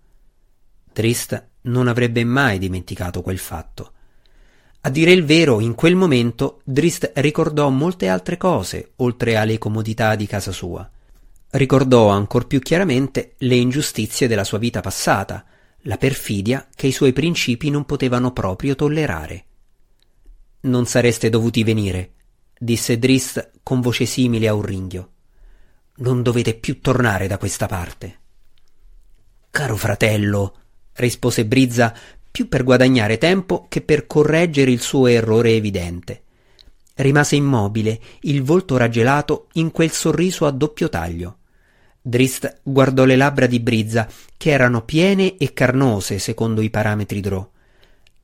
Drist 0.93 1.49
non 1.63 1.89
avrebbe 1.89 2.25
mai 2.25 2.59
dimenticato 2.59 3.23
quel 3.23 3.39
fatto. 3.39 3.93
A 4.87 4.89
dire 4.89 5.11
il 5.11 5.25
vero, 5.25 5.59
in 5.59 5.75
quel 5.75 5.97
momento 5.97 6.61
Drist 6.63 7.11
ricordò 7.17 7.71
molte 7.71 8.07
altre 8.07 8.37
cose, 8.37 8.93
oltre 8.97 9.35
alle 9.35 9.59
comodità 9.59 10.15
di 10.15 10.29
casa 10.29 10.53
sua. 10.53 10.89
Ricordò 11.51 12.07
ancor 12.07 12.47
più 12.47 12.61
chiaramente 12.61 13.35
le 13.39 13.57
ingiustizie 13.57 14.29
della 14.29 14.45
sua 14.45 14.59
vita 14.59 14.81
passata, 14.81 15.45
la 15.79 15.97
perfidia 15.97 16.69
che 16.73 16.87
i 16.87 16.93
suoi 16.93 17.13
principi 17.13 17.69
non 17.69 17.85
potevano 17.85 18.31
proprio 18.31 18.77
tollerare. 18.77 19.45
Non 20.61 20.87
sareste 20.87 21.31
dovuti 21.31 21.65
venire, 21.65 22.13
disse 22.57 22.97
Drist 22.97 23.55
con 23.65 23.81
voce 23.81 24.07
simile 24.07 24.47
a 24.47 24.55
un 24.55 24.63
ringhio. 24.63 25.11
Non 25.97 26.23
dovete 26.23 26.55
più 26.55 26.81
tornare 26.81 27.27
da 27.27 27.39
questa 27.39 27.67
parte. 27.67 28.19
Caro 29.51 29.77
fratello, 29.77 30.55
rispose 30.97 31.45
Brizza 31.45 31.93
più 32.37 32.49
per 32.49 32.65
guadagnare 32.65 33.17
tempo 33.17 33.65
che 33.67 33.81
per 33.81 34.07
correggere 34.07 34.71
il 34.71 34.83
suo 34.83 35.07
errore 35.07 35.53
evidente. 35.53 36.21
Rimase 36.97 37.35
immobile, 37.35 37.99
il 38.21 38.43
volto 38.43 38.77
raggelato 38.77 39.47
in 39.55 39.71
quel 39.71 39.91
sorriso 39.91 40.45
a 40.45 40.51
doppio 40.51 40.91
taglio. 40.91 41.39
Drist 41.99 42.61
guardò 42.63 43.05
le 43.05 43.17
labbra 43.17 43.47
di 43.47 43.59
Brizza, 43.59 44.07
che 44.37 44.51
erano 44.51 44.83
piene 44.83 45.39
e 45.39 45.55
carnose 45.55 46.19
secondo 46.19 46.61
i 46.61 46.69
parametri 46.69 47.21
Drò. 47.21 47.49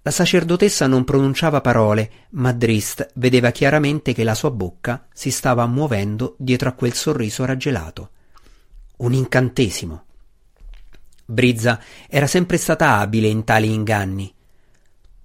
La 0.03 0.11
sacerdotessa 0.11 0.87
non 0.87 1.05
pronunciava 1.05 1.63
parole, 1.63 2.11
ma 2.33 2.53
Drist 2.53 3.13
vedeva 3.15 3.51
chiaramente 3.51 4.13
che 4.13 4.25
la 4.25 4.35
sua 4.35 4.51
bocca 4.51 5.07
si 5.11 5.31
stava 5.31 5.65
muovendo 5.65 6.35
dietro 6.37 6.69
a 6.69 6.73
quel 6.73 6.93
sorriso 6.93 7.47
raggelato. 7.47 8.11
Un 8.99 9.15
incantesimo. 9.15 10.05
Brizza 11.33 11.81
era 12.09 12.27
sempre 12.27 12.59
stata 12.59 12.99
abile 12.99 13.27
in 13.27 13.43
tali 13.45 13.73
inganni. 13.73 14.33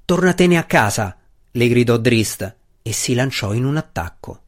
Tornatene 0.06 0.58
a 0.58 0.63
casa, 0.63 1.17
le 1.52 1.67
gridò 1.67 1.98
Drist 1.98 2.56
e 2.82 2.93
si 2.93 3.13
lanciò 3.13 3.54
in 3.54 3.65
un 3.65 3.76
attacco. 3.76 4.43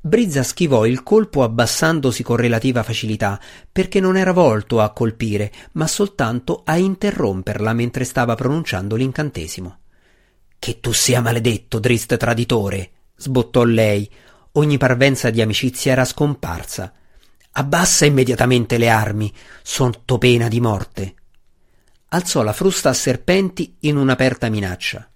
Brizza 0.00 0.44
schivò 0.44 0.86
il 0.86 1.02
colpo 1.02 1.42
abbassandosi 1.42 2.22
con 2.22 2.36
relativa 2.36 2.84
facilità, 2.84 3.40
perché 3.70 3.98
non 3.98 4.16
era 4.16 4.30
volto 4.30 4.80
a 4.80 4.92
colpire, 4.92 5.52
ma 5.72 5.88
soltanto 5.88 6.62
a 6.64 6.76
interromperla 6.76 7.72
mentre 7.72 8.04
stava 8.04 8.36
pronunciando 8.36 8.94
l'incantesimo. 8.94 9.78
Che 10.56 10.78
tu 10.78 10.92
sia 10.92 11.20
maledetto, 11.20 11.80
Drist 11.80 12.16
traditore, 12.16 12.90
sbottò 13.16 13.64
lei. 13.64 14.08
Ogni 14.52 14.78
parvenza 14.78 15.30
di 15.30 15.42
amicizia 15.42 15.90
era 15.90 16.04
scomparsa. 16.04 16.92
Abbassa 17.52 18.04
immediatamente 18.04 18.78
le 18.78 18.88
armi, 18.88 19.32
sotto 19.62 20.18
pena 20.18 20.48
di 20.48 20.60
morte. 20.60 21.14
Alzò 22.08 22.42
la 22.42 22.52
frusta 22.52 22.90
a 22.90 22.94
serpenti 22.94 23.76
in 23.80 23.96
un'aperta 23.96 24.48
minaccia. 24.48 25.10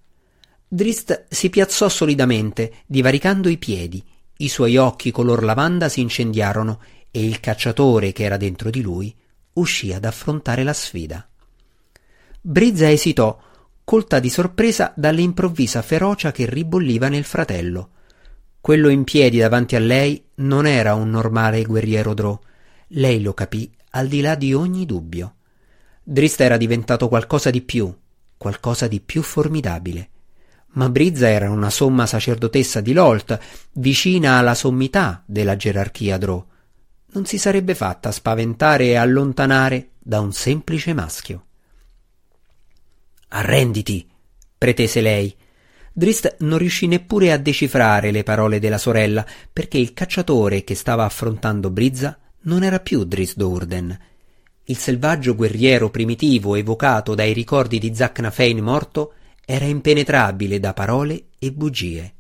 Drist 0.67 1.27
si 1.29 1.51
piazzò 1.51 1.89
solidamente, 1.89 2.83
divaricando 2.87 3.49
i 3.49 3.59
piedi, 3.59 4.03
i 4.39 4.49
suoi 4.49 4.77
occhi 4.77 5.11
color 5.11 5.45
lavanda 5.45 5.89
si 5.89 6.01
incendiarono 6.01 6.81
e 7.11 7.25
il 7.25 7.41
cacciatore 7.41 8.13
che 8.13 8.25
era 8.25 8.37
dentro 8.37 8.71
di 8.71 8.81
lui 8.81 9.15
uscì 9.55 9.93
ad 9.93 10.05
affrontare 10.05 10.63
la 10.63 10.73
sfida. 10.73 11.27
Brizza 12.41 12.91
esitò, 12.91 13.39
colta 13.85 14.19
di 14.19 14.31
sorpresa 14.31 14.93
dall'improvvisa 14.97 15.83
ferocia 15.83 16.33
che 16.33 16.49
ribolliva 16.49 17.09
nel 17.09 17.25
fratello. 17.25 17.91
Quello 18.63 18.91
in 18.91 19.03
piedi 19.03 19.39
davanti 19.39 19.75
a 19.75 19.81
lei 19.81 20.25
non 20.37 20.69
era 20.69 20.95
un 20.95 21.11
normale 21.11 21.65
guerriero 21.65 22.15
Drò. 22.15 22.39
Lei 22.91 23.21
lo 23.21 23.35
capì 23.35 23.69
al 23.91 24.07
di 24.07 24.21
là 24.21 24.37
di 24.37 24.55
ogni 24.55 24.87
dubbio. 24.87 25.35
Drista 26.01 26.45
era 26.45 26.57
diventato 26.57 27.09
qualcosa 27.09 27.51
di 27.51 27.61
più, 27.63 27.93
qualcosa 28.37 28.87
di 28.87 29.01
più 29.01 29.21
formidabile. 29.23 30.11
Ma 30.75 30.89
Brizza 30.89 31.29
era 31.29 31.51
una 31.51 31.71
somma 31.71 32.07
sacerdotessa 32.07 32.81
di 32.81 32.93
Lolt, 32.93 33.37
vicina 33.73 34.39
alla 34.39 34.55
sommità 34.55 35.25
della 35.27 35.57
gerarchia 35.57 36.17
Drò. 36.17 36.47
Non 37.15 37.27
si 37.27 37.39
sarebbe 37.39 37.75
fatta 37.75 38.13
spaventare 38.13 38.85
e 38.85 38.95
allontanare 38.95 39.89
da 39.99 40.21
un 40.21 40.33
semplice 40.33 40.95
maschio. 40.95 41.47
Arrenditi, 43.31 44.09
pretese 44.57 45.01
lei. 45.01 45.37
Drist 45.95 46.37
non 46.39 46.57
riuscì 46.57 46.87
neppure 46.87 47.33
a 47.33 47.37
decifrare 47.37 48.11
le 48.11 48.23
parole 48.23 48.59
della 48.59 48.79
sorella, 48.79 49.27
perché 49.53 49.77
il 49.77 49.93
cacciatore 49.93 50.65
che 50.65 50.75
stava 50.75 51.05
affrontando 51.05 51.71
Brizza 51.71 52.19
non 52.43 52.63
era 52.63 52.81
più 52.81 53.05
Drist 53.05 53.37
Dourden. 53.37 53.99
Il 54.65 54.77
selvaggio 54.79 55.35
guerriero 55.35 55.91
primitivo 55.91 56.55
evocato 56.55 57.15
dai 57.15 57.35
ricordi 57.35 57.79
di 57.79 57.95
Zacnafein 57.95 58.59
morto 58.61 59.13
era 59.45 59.67
impenetrabile 59.67 60.59
da 60.59 60.73
parole 60.73 61.25
e 61.39 61.53
bugie. 61.53 62.15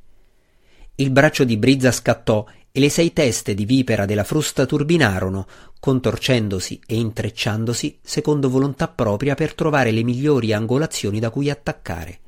Il 0.97 1.11
braccio 1.11 1.45
di 1.45 1.57
Brizza 1.57 1.93
scattò 1.93 2.45
e 2.71 2.79
le 2.79 2.91
sei 2.91 3.13
teste 3.15 3.55
di 3.55 3.65
vipera 3.65 4.05
della 4.05 4.25
frusta 4.25 4.67
turbinarono, 4.67 5.47
contorcendosi 5.81 6.81
e 6.87 6.97
intrecciandosi 6.97 8.01
secondo 8.03 8.51
volontà 8.51 8.89
propria 8.89 9.35
per 9.35 9.55
trovare 9.55 9.93
le 9.93 10.03
migliori 10.03 10.53
angolazioni 10.53 11.21
da 11.21 11.31
cui 11.31 11.49
attaccare. 11.49 12.19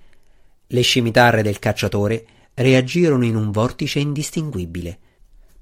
Le 0.74 0.82
scimitarre 0.82 1.44
del 1.44 1.60
cacciatore 1.60 2.26
reagirono 2.54 3.24
in 3.24 3.36
un 3.36 3.52
vortice 3.52 4.00
indistinguibile. 4.00 4.98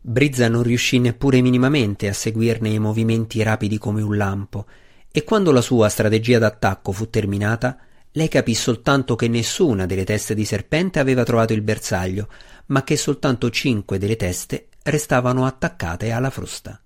Brizza 0.00 0.48
non 0.48 0.62
riuscì 0.62 0.98
neppure 1.00 1.42
minimamente 1.42 2.08
a 2.08 2.14
seguirne 2.14 2.70
i 2.70 2.78
movimenti 2.78 3.42
rapidi 3.42 3.76
come 3.76 4.00
un 4.00 4.16
lampo, 4.16 4.64
e 5.12 5.22
quando 5.22 5.52
la 5.52 5.60
sua 5.60 5.90
strategia 5.90 6.38
d'attacco 6.38 6.92
fu 6.92 7.10
terminata, 7.10 7.76
lei 8.12 8.28
capì 8.28 8.54
soltanto 8.54 9.14
che 9.14 9.28
nessuna 9.28 9.84
delle 9.84 10.04
teste 10.04 10.34
di 10.34 10.46
serpente 10.46 10.98
aveva 10.98 11.24
trovato 11.24 11.52
il 11.52 11.60
bersaglio, 11.60 12.28
ma 12.68 12.82
che 12.82 12.96
soltanto 12.96 13.50
cinque 13.50 13.98
delle 13.98 14.16
teste 14.16 14.68
restavano 14.84 15.44
attaccate 15.44 16.10
alla 16.10 16.30
frusta. 16.30 16.81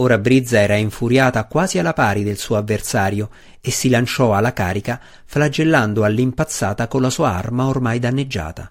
Ora 0.00 0.18
Brizza 0.18 0.60
era 0.60 0.76
infuriata 0.76 1.44
quasi 1.46 1.78
alla 1.80 1.92
pari 1.92 2.22
del 2.22 2.38
suo 2.38 2.56
avversario 2.56 3.30
e 3.60 3.72
si 3.72 3.88
lanciò 3.88 4.32
alla 4.32 4.52
carica, 4.52 5.00
flagellando 5.24 6.04
all'impazzata 6.04 6.86
con 6.86 7.02
la 7.02 7.10
sua 7.10 7.30
arma 7.30 7.66
ormai 7.66 7.98
danneggiata. 7.98 8.70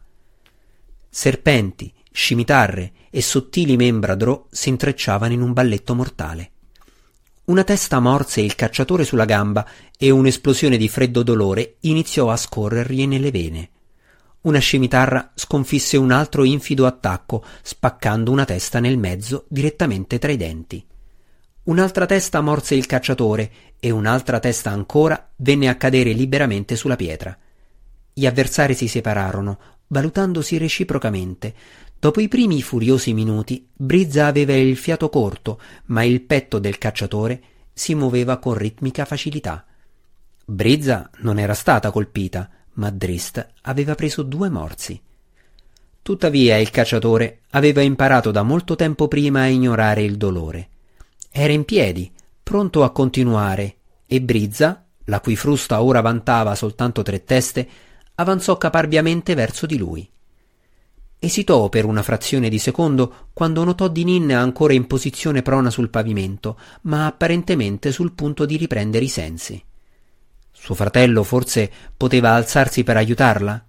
Serpenti, 1.09 1.93
scimitarre 2.09 2.93
e 3.09 3.21
sottili 3.21 3.75
membra 3.75 4.15
drò 4.15 4.45
si 4.49 4.69
intrecciavano 4.69 5.33
in 5.33 5.41
un 5.41 5.51
balletto 5.51 5.95
mortale. 5.95 6.51
Una 7.45 7.65
testa 7.65 7.99
morse 7.99 8.39
il 8.39 8.55
cacciatore 8.55 9.03
sulla 9.03 9.25
gamba 9.25 9.67
e 9.97 10.09
un'esplosione 10.09 10.77
di 10.77 10.87
freddo 10.87 11.23
dolore 11.23 11.75
iniziò 11.81 12.31
a 12.31 12.37
scorrergli 12.37 13.05
nelle 13.05 13.31
vene. 13.31 13.69
Una 14.41 14.59
scimitarra 14.59 15.31
sconfisse 15.35 15.97
un 15.97 16.11
altro 16.11 16.45
infido 16.45 16.85
attacco, 16.85 17.43
spaccando 17.61 18.31
una 18.31 18.45
testa 18.45 18.79
nel 18.79 18.97
mezzo 18.97 19.43
direttamente 19.49 20.19
tra 20.19 20.31
i 20.31 20.37
denti. 20.37 20.85
Un'altra 21.67 22.05
testa 22.05 22.41
morse 22.41 22.75
il 22.75 22.85
cacciatore 22.85 23.51
e 23.79 23.91
un'altra 23.91 24.39
testa 24.39 24.69
ancora 24.69 25.31
venne 25.37 25.69
a 25.69 25.75
cadere 25.75 26.11
liberamente 26.11 26.75
sulla 26.75 26.95
pietra. 26.95 27.37
Gli 28.13 28.25
avversari 28.25 28.73
si 28.73 28.87
separarono, 28.87 29.59
valutandosi 29.87 30.57
reciprocamente, 30.57 31.53
Dopo 31.99 32.21
i 32.21 32.27
primi 32.27 32.61
furiosi 32.61 33.11
minuti, 33.13 33.67
Brizza 33.73 34.27
aveva 34.27 34.55
il 34.55 34.77
fiato 34.77 35.09
corto, 35.09 35.59
ma 35.85 36.03
il 36.03 36.21
petto 36.21 36.59
del 36.59 36.77
cacciatore 36.77 37.41
si 37.73 37.95
muoveva 37.95 38.37
con 38.37 38.53
ritmica 38.53 39.03
facilità. 39.03 39.65
Brizza 40.45 41.09
non 41.17 41.39
era 41.39 41.55
stata 41.55 41.89
colpita, 41.89 42.49
ma 42.73 42.91
Drist 42.91 43.45
aveva 43.63 43.95
preso 43.95 44.21
due 44.21 44.49
morsi. 44.49 45.01
Tuttavia 46.03 46.57
il 46.57 46.69
cacciatore 46.69 47.39
aveva 47.49 47.81
imparato 47.81 48.29
da 48.29 48.43
molto 48.43 48.75
tempo 48.75 49.07
prima 49.07 49.41
a 49.41 49.47
ignorare 49.47 50.03
il 50.03 50.17
dolore. 50.17 50.69
Era 51.39 51.53
in 51.53 51.65
piedi, 51.65 52.11
pronto 52.41 52.83
a 52.83 52.89
continuare, 52.89 53.75
e 54.07 54.19
Brizza, 54.21 54.83
la 55.03 55.19
cui 55.19 55.35
frusta 55.35 55.83
ora 55.83 56.01
vantava 56.01 56.55
soltanto 56.55 57.03
tre 57.03 57.25
teste, 57.25 57.69
avanzò 58.15 58.57
caparbiamente 58.57 59.35
verso 59.35 59.67
di 59.67 59.77
lui. 59.77 60.09
Esitò 61.19 61.69
per 61.69 61.85
una 61.85 62.01
frazione 62.01 62.49
di 62.49 62.57
secondo 62.57 63.29
quando 63.33 63.63
notò 63.63 63.87
Dinin 63.87 64.33
ancora 64.33 64.73
in 64.73 64.87
posizione 64.87 65.43
prona 65.43 65.69
sul 65.69 65.91
pavimento, 65.91 66.59
ma 66.81 67.05
apparentemente 67.05 67.91
sul 67.91 68.13
punto 68.13 68.47
di 68.47 68.57
riprendere 68.57 69.05
i 69.05 69.09
sensi. 69.09 69.63
Suo 70.51 70.73
fratello 70.73 71.21
forse 71.21 71.71
poteva 71.95 72.31
alzarsi 72.31 72.83
per 72.83 72.97
aiutarla? 72.97 73.63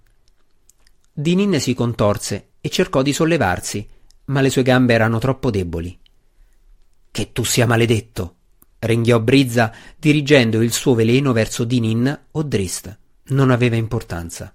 Dinin 1.13 1.59
si 1.59 1.75
contorse 1.75 2.53
e 2.61 2.69
cercò 2.69 3.03
di 3.03 3.13
sollevarsi, 3.13 3.87
ma 4.25 4.41
le 4.41 4.49
sue 4.49 4.63
gambe 4.63 4.95
erano 4.95 5.19
troppo 5.19 5.51
deboli. 5.51 5.95
Che 7.11 7.31
tu 7.31 7.43
sia 7.43 7.65
maledetto! 7.65 8.35
ringhiò 8.79 9.19
Brizza 9.19 9.73
dirigendo 9.97 10.61
il 10.61 10.71
suo 10.71 10.93
veleno 10.93 11.33
verso 11.33 11.63
Dinin 11.63 12.19
o 12.31 12.43
Drist. 12.43 12.97
Non 13.29 13.51
aveva 13.51 13.75
importanza. 13.75 14.53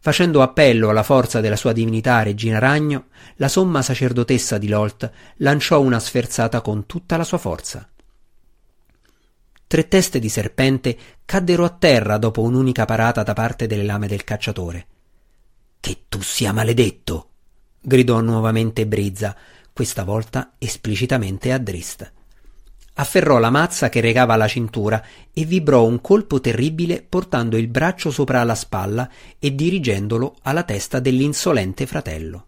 Facendo 0.00 0.42
appello 0.42 0.90
alla 0.90 1.02
forza 1.02 1.40
della 1.40 1.56
sua 1.56 1.72
divinità 1.72 2.22
regina 2.22 2.58
ragno, 2.58 3.06
la 3.36 3.48
somma 3.48 3.82
sacerdotessa 3.82 4.56
di 4.58 4.68
Lolt 4.68 5.10
lanciò 5.38 5.80
una 5.80 5.98
sferzata 5.98 6.60
con 6.60 6.86
tutta 6.86 7.16
la 7.16 7.24
sua 7.24 7.38
forza. 7.38 7.88
Tre 9.66 9.88
teste 9.88 10.18
di 10.18 10.28
serpente 10.28 10.96
caddero 11.24 11.64
a 11.64 11.70
terra 11.70 12.16
dopo 12.16 12.42
un'unica 12.42 12.84
parata 12.84 13.22
da 13.22 13.32
parte 13.32 13.66
delle 13.66 13.82
lame 13.82 14.06
del 14.06 14.24
cacciatore. 14.24 14.86
Che 15.80 16.04
tu 16.08 16.22
sia 16.22 16.52
maledetto! 16.52 17.30
gridò 17.80 18.20
nuovamente 18.20 18.86
Brizza, 18.86 19.36
questa 19.78 20.02
volta 20.02 20.54
esplicitamente 20.58 21.52
a 21.52 21.58
Drist. 21.58 22.12
afferrò 22.94 23.38
la 23.38 23.48
mazza 23.48 23.88
che 23.88 24.00
regava 24.00 24.34
alla 24.34 24.48
cintura 24.48 25.00
e 25.32 25.44
vibrò 25.44 25.84
un 25.84 26.00
colpo 26.00 26.40
terribile 26.40 27.06
portando 27.08 27.56
il 27.56 27.68
braccio 27.68 28.10
sopra 28.10 28.42
la 28.42 28.56
spalla 28.56 29.08
e 29.38 29.54
dirigendolo 29.54 30.34
alla 30.42 30.64
testa 30.64 30.98
dell'insolente 30.98 31.86
fratello. 31.86 32.46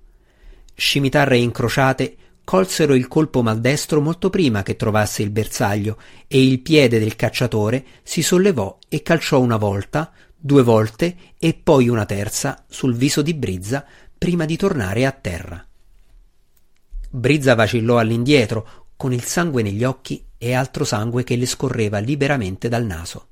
Scimitarre 0.74 1.38
incrociate 1.38 2.16
colsero 2.42 2.94
il 2.94 3.06
colpo 3.06 3.44
maldestro 3.44 4.00
molto 4.00 4.28
prima 4.28 4.64
che 4.64 4.74
trovasse 4.74 5.22
il 5.22 5.30
bersaglio 5.30 5.98
e 6.26 6.44
il 6.44 6.58
piede 6.58 6.98
del 6.98 7.14
cacciatore 7.14 7.84
si 8.02 8.22
sollevò 8.22 8.76
e 8.88 9.02
calciò 9.02 9.38
una 9.38 9.56
volta, 9.56 10.10
due 10.36 10.64
volte 10.64 11.14
e 11.38 11.54
poi 11.54 11.88
una 11.88 12.06
terza 12.06 12.64
sul 12.68 12.96
viso 12.96 13.22
di 13.22 13.34
Brizza 13.34 13.86
prima 14.18 14.46
di 14.46 14.56
tornare 14.56 15.06
a 15.06 15.12
terra. 15.12 15.64
Brizza 17.12 17.56
vacillò 17.56 17.98
all'indietro 17.98 18.86
con 18.94 19.12
il 19.12 19.24
sangue 19.24 19.62
negli 19.62 19.82
occhi 19.82 20.24
e 20.38 20.54
altro 20.54 20.84
sangue 20.84 21.24
che 21.24 21.34
le 21.34 21.46
scorreva 21.46 21.98
liberamente 21.98 22.68
dal 22.68 22.84
naso. 22.84 23.26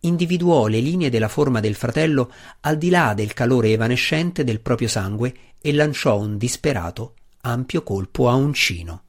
Individuò 0.00 0.68
le 0.68 0.80
linee 0.80 1.10
della 1.10 1.28
forma 1.28 1.60
del 1.60 1.74
fratello 1.74 2.32
al 2.60 2.78
di 2.78 2.88
là 2.88 3.12
del 3.12 3.34
calore 3.34 3.72
evanescente 3.72 4.42
del 4.42 4.60
proprio 4.60 4.88
sangue 4.88 5.34
e 5.60 5.72
lanciò 5.74 6.18
un 6.18 6.38
disperato 6.38 7.14
ampio 7.42 7.82
colpo 7.82 8.30
a 8.30 8.34
uncino. 8.34 9.02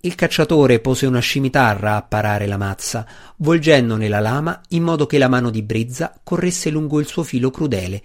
Il 0.00 0.14
cacciatore 0.14 0.80
pose 0.80 1.06
una 1.06 1.20
scimitarra 1.20 1.96
a 1.96 2.02
parare 2.02 2.46
la 2.46 2.58
mazza, 2.58 3.06
volgendone 3.36 4.08
la 4.08 4.20
lama 4.20 4.60
in 4.68 4.82
modo 4.82 5.06
che 5.06 5.16
la 5.16 5.28
mano 5.28 5.48
di 5.48 5.62
Brizza 5.62 6.20
corresse 6.22 6.68
lungo 6.68 7.00
il 7.00 7.06
suo 7.06 7.22
filo 7.22 7.50
crudele, 7.50 8.02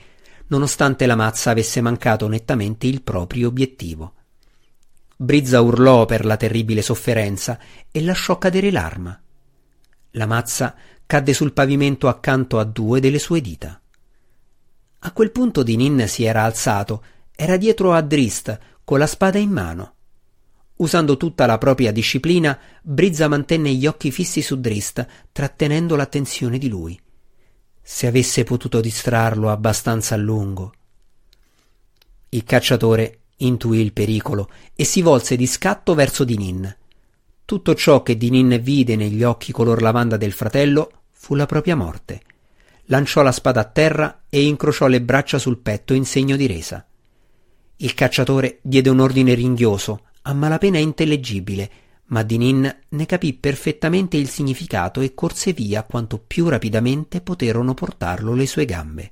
nonostante 0.47 1.05
la 1.05 1.15
mazza 1.15 1.51
avesse 1.51 1.81
mancato 1.81 2.29
nettamente 2.29 2.87
il 2.87 3.01
proprio 3.01 3.49
obiettivo. 3.49 4.13
Brizza 5.23 5.61
urlò 5.61 6.03
per 6.03 6.25
la 6.25 6.35
terribile 6.35 6.81
sofferenza 6.81 7.57
e 7.89 8.01
lasciò 8.01 8.37
cadere 8.37 8.71
l'arma. 8.71 9.17
La 10.11 10.25
mazza 10.25 10.75
cadde 11.05 11.33
sul 11.33 11.53
pavimento 11.53 12.09
accanto 12.09 12.59
a 12.59 12.65
due 12.65 12.99
delle 12.99 13.19
sue 13.19 13.39
dita. 13.39 13.81
A 14.99 15.11
quel 15.13 15.31
punto 15.31 15.63
Dinin 15.63 16.09
si 16.09 16.25
era 16.25 16.43
alzato, 16.43 17.05
era 17.33 17.55
dietro 17.55 17.93
a 17.93 18.01
Drist, 18.01 18.59
con 18.83 18.99
la 18.99 19.07
spada 19.07 19.37
in 19.37 19.49
mano. 19.49 19.93
Usando 20.75 21.15
tutta 21.15 21.45
la 21.45 21.57
propria 21.57 21.93
disciplina, 21.93 22.59
Brizza 22.81 23.29
mantenne 23.29 23.73
gli 23.73 23.87
occhi 23.87 24.11
fissi 24.11 24.41
su 24.41 24.59
Drist, 24.59 25.07
trattenendo 25.31 25.95
l'attenzione 25.95 26.57
di 26.57 26.67
lui. 26.67 26.99
Se 27.81 28.07
avesse 28.07 28.43
potuto 28.43 28.81
distrarlo 28.81 29.49
abbastanza 29.49 30.15
a 30.15 30.17
lungo. 30.17 30.73
Il 32.27 32.43
cacciatore 32.43 33.19
intuì 33.37 33.79
il 33.79 33.93
pericolo 33.93 34.49
e 34.75 34.83
si 34.83 35.01
volse 35.01 35.35
di 35.35 35.47
scatto 35.47 35.93
verso 35.93 36.23
Dinin. 36.23 36.75
Tutto 37.45 37.75
ciò 37.75 38.03
che 38.03 38.17
Dinin 38.17 38.59
vide 38.61 38.95
negli 38.95 39.23
occhi 39.23 39.51
color 39.51 39.81
lavanda 39.81 40.17
del 40.17 40.31
fratello 40.31 40.91
fu 41.11 41.35
la 41.35 41.45
propria 41.45 41.75
morte. 41.75 42.21
Lanciò 42.85 43.21
la 43.21 43.31
spada 43.31 43.61
a 43.61 43.65
terra 43.65 44.23
e 44.29 44.43
incrociò 44.43 44.87
le 44.87 45.01
braccia 45.01 45.37
sul 45.37 45.57
petto 45.57 45.93
in 45.93 46.05
segno 46.05 46.35
di 46.35 46.47
resa. 46.47 46.85
Il 47.77 47.93
cacciatore 47.93 48.59
diede 48.61 48.89
un 48.89 48.99
ordine 48.99 49.33
ringhioso, 49.33 50.05
a 50.23 50.33
malapena 50.33 50.77
intellegibile, 50.77 51.71
ma 52.05 52.23
Dinin 52.23 52.79
ne 52.89 53.05
capì 53.05 53.33
perfettamente 53.33 54.17
il 54.17 54.29
significato 54.29 55.01
e 55.01 55.13
corse 55.13 55.53
via 55.53 55.83
quanto 55.83 56.17
più 56.19 56.47
rapidamente 56.47 57.21
poterono 57.21 57.73
portarlo 57.73 58.33
le 58.33 58.47
sue 58.47 58.65
gambe. 58.65 59.11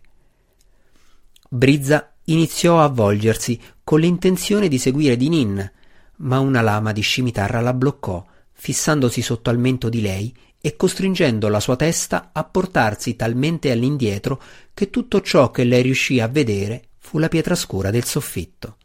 Brizza 1.50 2.14
iniziò 2.26 2.82
a 2.82 2.88
volgersi 2.88 3.60
con 3.84 4.00
l'intenzione 4.00 4.68
di 4.68 4.78
seguire 4.78 5.18
Dinin, 5.18 5.72
ma 6.18 6.40
una 6.40 6.62
lama 6.62 6.92
di 6.92 7.02
scimitarra 7.02 7.62
la 7.62 7.74
bloccò, 7.74 8.26
fissandosi 8.52 9.22
sotto 9.22 9.50
al 9.50 9.58
mento 9.58 9.90
di 9.90 10.02
lei 10.02 10.34
e 10.62 10.76
costringendo 10.76 11.48
la 11.48 11.60
sua 11.60 11.76
testa 11.76 12.30
a 12.32 12.44
portarsi 12.44 13.16
talmente 13.16 13.72
all'indietro 13.72 14.42
che 14.74 14.92
tutto 14.92 15.22
ciò 15.22 15.50
che 15.50 15.64
lei 15.64 15.82
riuscì 15.82 16.20
a 16.20 16.28
vedere 16.28 16.90
fu 17.00 17.18
la 17.18 17.28
pietra 17.28 17.56
scura 17.56 17.90
del 17.90 18.06
soffitto. 18.06 18.78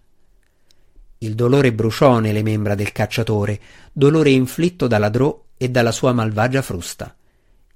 Il 1.19 1.35
dolore 1.35 1.73
bruciò 1.73 2.19
nelle 2.19 2.43
membra 2.43 2.75
del 2.75 2.93
cacciatore, 2.93 3.61
dolore 3.93 4.31
inflitto 4.31 4.87
dalla 4.87 5.11
Drò 5.11 5.45
e 5.57 5.69
dalla 5.71 5.93
sua 5.93 6.13
malvagia 6.13 6.63
frusta. 6.63 7.15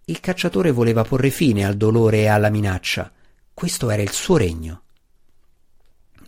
Il 0.07 0.21
cacciatore 0.21 0.71
voleva 0.71 1.05
porre 1.05 1.31
fine 1.31 1.65
al 1.65 1.77
dolore 1.77 2.21
e 2.21 2.27
alla 2.27 2.51
minaccia. 2.51 3.13
Questo 3.53 3.91
era 3.91 4.03
il 4.03 4.11
suo 4.11 4.37
regno. 4.37 4.83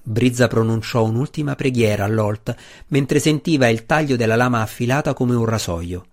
Brizza 0.05 0.49
pronunciò 0.49 1.05
un'ultima 1.05 1.55
preghiera 1.55 2.05
all'Olt 2.05 2.55
mentre 2.88 3.21
sentiva 3.21 3.69
il 3.69 3.87
taglio 3.87 4.17
della 4.17 4.35
lama 4.35 4.61
affilata 4.61 5.15
come 5.15 5.35
un 5.35 5.45
rasoio. 5.45 6.07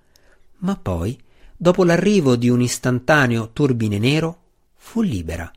Ma 0.57 0.75
poi, 0.75 1.19
dopo 1.57 1.83
l'arrivo 1.83 2.35
di 2.35 2.49
un 2.49 2.61
istantaneo 2.61 3.49
turbine 3.51 3.97
nero, 3.97 4.41
fu 4.75 5.01
libera. 5.01 5.51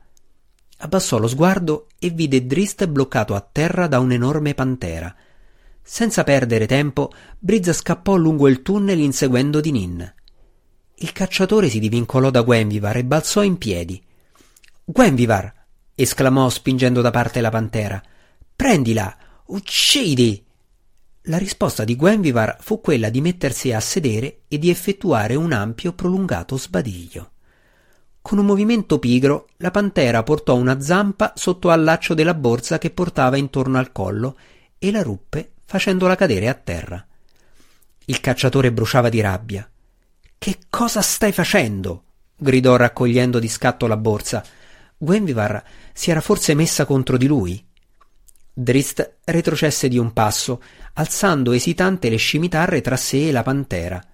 Abbassò 0.78 1.18
lo 1.18 1.28
sguardo 1.28 1.88
e 1.98 2.10
vide 2.10 2.46
Drist 2.46 2.86
bloccato 2.86 3.34
a 3.34 3.40
terra 3.40 3.86
da 3.86 4.00
un'enorme 4.00 4.54
pantera. 4.54 5.14
Senza 5.82 6.24
perdere 6.24 6.66
tempo, 6.66 7.12
Brizza 7.38 7.72
scappò 7.72 8.16
lungo 8.16 8.48
il 8.48 8.62
tunnel 8.62 8.98
inseguendo 8.98 9.60
Dinin. 9.60 10.14
Il 10.94 11.12
cacciatore 11.12 11.68
si 11.68 11.78
divincolò 11.78 12.30
da 12.30 12.42
Gwenvivar 12.42 12.96
e 12.96 13.04
balzò 13.04 13.42
in 13.42 13.58
piedi. 13.58 14.02
Gwenvivar! 14.84 15.52
esclamò 15.94 16.48
spingendo 16.48 17.00
da 17.00 17.10
parte 17.10 17.40
la 17.40 17.50
pantera. 17.50 18.02
Prendila! 18.54 19.16
Uccidi! 19.46 20.44
La 21.26 21.38
risposta 21.38 21.84
di 21.84 21.94
Gwenvivar 21.94 22.56
fu 22.60 22.80
quella 22.80 23.08
di 23.08 23.20
mettersi 23.20 23.72
a 23.72 23.80
sedere 23.80 24.42
e 24.48 24.58
di 24.58 24.70
effettuare 24.70 25.34
un 25.36 25.52
ampio 25.52 25.92
prolungato 25.92 26.56
sbadiglio. 26.56 27.30
Con 28.20 28.38
un 28.38 28.46
movimento 28.46 28.98
pigro, 28.98 29.48
la 29.58 29.70
pantera 29.70 30.22
portò 30.22 30.54
una 30.54 30.80
zampa 30.80 31.32
sotto 31.36 31.70
al 31.70 31.82
laccio 31.82 32.14
della 32.14 32.34
borsa 32.34 32.78
che 32.78 32.90
portava 32.90 33.36
intorno 33.36 33.78
al 33.78 33.92
collo 33.92 34.36
e 34.78 34.90
la 34.90 35.02
ruppe 35.02 35.52
facendola 35.64 36.16
cadere 36.16 36.48
a 36.48 36.54
terra. 36.54 37.06
Il 38.04 38.20
cacciatore 38.20 38.72
bruciava 38.72 39.08
di 39.08 39.20
rabbia. 39.20 39.68
Che 40.38 40.58
cosa 40.68 41.02
stai 41.02 41.32
facendo? 41.32 42.04
gridò 42.36 42.76
raccogliendo 42.76 43.38
di 43.38 43.48
scatto 43.48 43.86
la 43.86 43.96
borsa. 43.96 44.44
Gwenvivar 44.98 45.62
si 45.92 46.10
era 46.10 46.20
forse 46.20 46.54
messa 46.54 46.84
contro 46.84 47.16
di 47.16 47.26
lui? 47.26 47.64
Drist 48.54 49.18
retrocesse 49.24 49.88
di 49.88 49.96
un 49.96 50.12
passo, 50.12 50.62
alzando 50.94 51.52
esitante 51.52 52.10
le 52.10 52.16
scimitarre 52.16 52.82
tra 52.82 52.96
sé 52.96 53.28
e 53.28 53.32
la 53.32 53.42
pantera. 53.42 54.04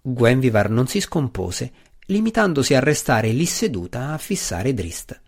Gwenvivar 0.00 0.70
non 0.70 0.86
si 0.86 1.00
scompose, 1.00 1.70
limitandosi 2.06 2.74
a 2.74 2.80
restare 2.80 3.28
lì 3.28 3.44
seduta 3.44 4.12
a 4.12 4.18
fissare 4.18 4.72
Drist. 4.72 5.20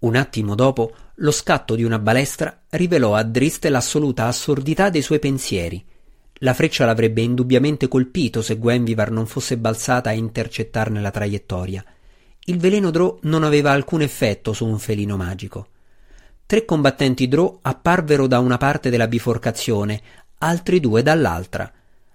Un 0.00 0.16
attimo 0.16 0.54
dopo, 0.54 0.94
lo 1.16 1.30
scatto 1.30 1.74
di 1.74 1.82
una 1.82 1.98
balestra 1.98 2.62
rivelò 2.70 3.14
a 3.14 3.22
Drist 3.24 3.66
l'assoluta 3.66 4.26
assurdità 4.26 4.88
dei 4.88 5.02
suoi 5.02 5.18
pensieri. 5.18 5.84
La 6.42 6.54
freccia 6.54 6.86
l'avrebbe 6.86 7.20
indubbiamente 7.20 7.88
colpito 7.88 8.40
se 8.40 8.56
Gwenvivar 8.56 9.10
non 9.10 9.26
fosse 9.26 9.58
balzata 9.58 10.10
a 10.10 10.14
intercettarne 10.14 11.00
la 11.00 11.10
traiettoria. 11.10 11.84
Il 12.44 12.58
veleno 12.58 12.90
Drò 12.90 13.18
non 13.22 13.42
aveva 13.42 13.72
alcun 13.72 14.00
effetto 14.00 14.54
su 14.54 14.64
un 14.64 14.78
felino 14.78 15.18
magico. 15.18 15.66
Tre 16.48 16.64
combattenti 16.64 17.28
Drò 17.28 17.58
apparvero 17.60 18.26
da 18.26 18.38
una 18.38 18.56
parte 18.56 18.88
della 18.88 19.06
biforcazione, 19.06 20.00
altri 20.38 20.80
due 20.80 21.02
dall'altra. 21.02 21.70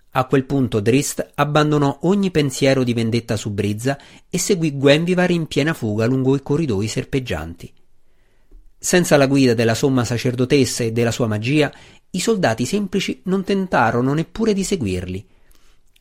A 0.09 0.25
quel 0.25 0.45
punto 0.45 0.79
Drist 0.79 1.33
abbandonò 1.35 1.99
ogni 2.01 2.31
pensiero 2.31 2.83
di 2.83 2.95
vendetta 2.95 3.35
su 3.37 3.51
Brizza 3.51 3.95
e 4.31 4.39
seguì 4.39 4.75
Gwenvivar 4.75 5.29
in 5.29 5.45
piena 5.45 5.75
fuga 5.75 6.07
lungo 6.07 6.35
i 6.35 6.41
corridoi 6.41 6.87
serpeggianti. 6.87 7.71
Senza 8.75 9.17
la 9.17 9.27
guida 9.27 9.53
della 9.53 9.75
somma 9.75 10.03
sacerdotessa 10.03 10.83
e 10.83 10.91
della 10.91 11.11
sua 11.11 11.27
magia, 11.27 11.71
i 12.09 12.19
soldati 12.19 12.65
semplici 12.65 13.21
non 13.25 13.43
tentarono 13.43 14.15
neppure 14.15 14.53
di 14.53 14.63
seguirli. 14.63 15.27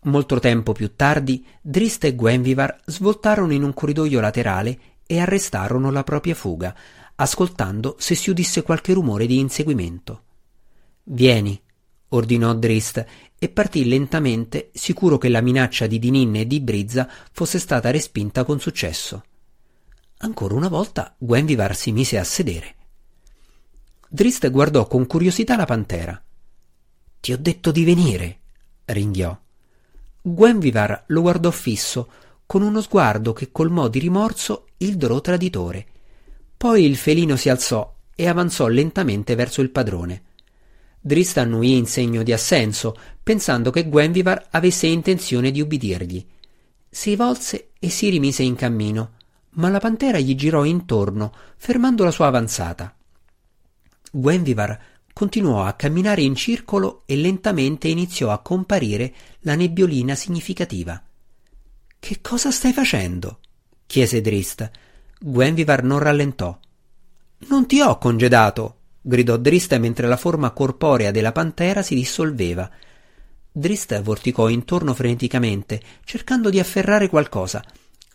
Molto 0.04 0.38
tempo 0.40 0.72
più 0.72 0.96
tardi, 0.96 1.44
Drist 1.60 2.04
e 2.04 2.14
Gwenvivar 2.14 2.80
svoltarono 2.86 3.52
in 3.52 3.62
un 3.62 3.74
corridoio 3.74 4.20
laterale 4.20 4.78
e 5.06 5.20
arrestarono 5.20 5.90
la 5.90 6.02
propria 6.02 6.34
fuga, 6.34 6.74
ascoltando 7.16 7.96
se 7.98 8.14
si 8.14 8.30
udisse 8.30 8.62
qualche 8.62 8.92
rumore 8.92 9.26
di 9.26 9.38
inseguimento. 9.38 10.22
Vieni, 11.04 11.60
ordinò 12.08 12.54
Drist 12.54 13.04
e 13.38 13.48
partì 13.48 13.88
lentamente, 13.88 14.70
sicuro 14.72 15.18
che 15.18 15.28
la 15.28 15.40
minaccia 15.40 15.86
di 15.86 15.98
Dinin 15.98 16.36
e 16.36 16.46
di 16.46 16.60
Brizza 16.60 17.08
fosse 17.32 17.58
stata 17.58 17.90
respinta 17.90 18.44
con 18.44 18.60
successo. 18.60 19.24
Ancora 20.18 20.54
una 20.54 20.68
volta 20.68 21.14
Gwenvivar 21.18 21.74
si 21.74 21.90
mise 21.90 22.18
a 22.18 22.24
sedere. 22.24 22.76
Drist 24.08 24.48
guardò 24.50 24.86
con 24.86 25.06
curiosità 25.06 25.56
la 25.56 25.64
pantera. 25.64 26.22
Ti 27.18 27.32
ho 27.32 27.38
detto 27.38 27.72
di 27.72 27.84
venire, 27.84 28.40
ringhiò. 28.84 29.36
Gwenvivar 30.20 31.04
lo 31.08 31.20
guardò 31.22 31.50
fisso, 31.50 32.08
con 32.46 32.62
uno 32.62 32.80
sguardo 32.80 33.32
che 33.32 33.50
colmò 33.50 33.88
di 33.88 33.98
rimorso 33.98 34.66
il 34.78 34.96
drò 34.96 35.20
traditore. 35.20 35.86
Poi 36.62 36.84
il 36.84 36.94
felino 36.96 37.34
si 37.34 37.48
alzò 37.48 37.92
e 38.14 38.28
avanzò 38.28 38.68
lentamente 38.68 39.34
verso 39.34 39.62
il 39.62 39.70
padrone. 39.70 40.22
Drist 41.00 41.38
annuì 41.38 41.76
in 41.76 41.86
segno 41.86 42.22
di 42.22 42.32
assenso, 42.32 42.96
pensando 43.20 43.70
che 43.70 43.88
Gwenvivar 43.88 44.46
avesse 44.52 44.86
intenzione 44.86 45.50
di 45.50 45.60
ubbidirgli. 45.60 46.24
Si 46.88 47.16
volse 47.16 47.70
e 47.80 47.90
si 47.90 48.10
rimise 48.10 48.44
in 48.44 48.54
cammino, 48.54 49.14
ma 49.54 49.70
la 49.70 49.80
pantera 49.80 50.20
gli 50.20 50.36
girò 50.36 50.62
intorno, 50.62 51.34
fermando 51.56 52.04
la 52.04 52.12
sua 52.12 52.28
avanzata. 52.28 52.94
Gwenvivar 54.12 54.80
continuò 55.12 55.64
a 55.64 55.72
camminare 55.72 56.22
in 56.22 56.36
circolo 56.36 57.02
e 57.06 57.16
lentamente 57.16 57.88
iniziò 57.88 58.30
a 58.30 58.38
comparire 58.38 59.12
la 59.40 59.56
nebbiolina 59.56 60.14
significativa. 60.14 61.02
Che 61.98 62.20
cosa 62.20 62.52
stai 62.52 62.72
facendo? 62.72 63.40
chiese 63.84 64.20
Drist. 64.20 64.70
Gwenvivar 65.24 65.84
non 65.84 66.00
rallentò. 66.00 66.58
Non 67.46 67.66
ti 67.66 67.80
ho 67.80 67.96
congedato, 67.96 68.76
gridò 69.00 69.36
Drist 69.36 69.76
mentre 69.78 70.08
la 70.08 70.16
forma 70.16 70.50
corporea 70.50 71.12
della 71.12 71.30
pantera 71.30 71.82
si 71.82 71.94
dissolveva. 71.94 72.68
Drist 73.52 74.00
vorticò 74.02 74.48
intorno 74.48 74.94
freneticamente, 74.94 75.80
cercando 76.02 76.50
di 76.50 76.58
afferrare 76.58 77.08
qualcosa. 77.08 77.64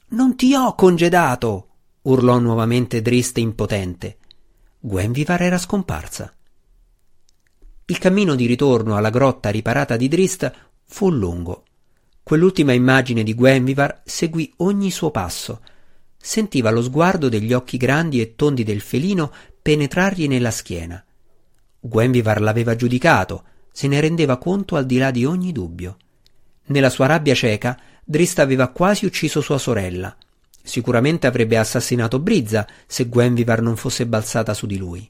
Non 0.10 0.36
ti 0.36 0.53
ho 0.53 0.76
congedato! 0.76 1.68
urlò 2.01 2.39
nuovamente 2.39 3.01
Drist 3.01 3.38
impotente. 3.38 4.18
Gwenvivar 4.78 5.41
era 5.41 5.58
scomparsa. 5.58 6.34
Il 7.86 7.97
cammino 7.99 8.36
di 8.36 8.45
ritorno 8.45 8.97
alla 8.97 9.12
grotta 9.12 9.49
riparata 9.49 9.95
di 9.95 10.10
Drist 10.10 10.51
fu 10.84 11.10
lungo. 11.10 11.64
Quell'ultima 12.22 12.74
immagine 12.74 13.24
di 13.24 13.34
Gwenvivar 13.34 14.01
seguì 14.03 14.51
ogni 14.58 14.91
suo 14.91 15.10
passo. 15.10 15.62
Sentiva 16.18 16.70
lo 16.70 16.82
sguardo 16.82 17.30
degli 17.30 17.53
occhi 17.53 17.78
grandi 17.78 18.22
e 18.22 18.36
tondi 18.36 18.63
del 18.63 18.82
felino 18.82 19.32
penetrargli 19.61 20.28
nella 20.28 20.51
schiena. 20.51 21.03
Gwenvivar 21.80 22.41
l'aveva 22.41 22.76
giudicato, 22.76 23.43
se 23.72 23.88
ne 23.88 23.99
rendeva 23.99 24.38
conto 24.38 24.76
al 24.76 24.86
di 24.86 24.97
là 24.97 25.11
di 25.11 25.24
ogni 25.26 25.51
dubbio. 25.51 25.97
Nella 26.65 26.89
sua 26.89 27.05
rabbia 27.05 27.34
cieca, 27.34 27.80
Drist 28.03 28.39
aveva 28.39 28.70
quasi 28.70 29.05
ucciso 29.05 29.41
sua 29.41 29.57
sorella. 29.57 30.15
Sicuramente 30.63 31.28
avrebbe 31.28 31.57
assassinato 31.57 32.20
Brizza 32.20 32.68
se 32.86 33.07
Gwenvivar 33.07 33.61
non 33.61 33.78
fosse 33.78 34.05
balzata 34.05 34.53
su 34.53 34.65
di 34.65 34.78
lui. 34.78 35.09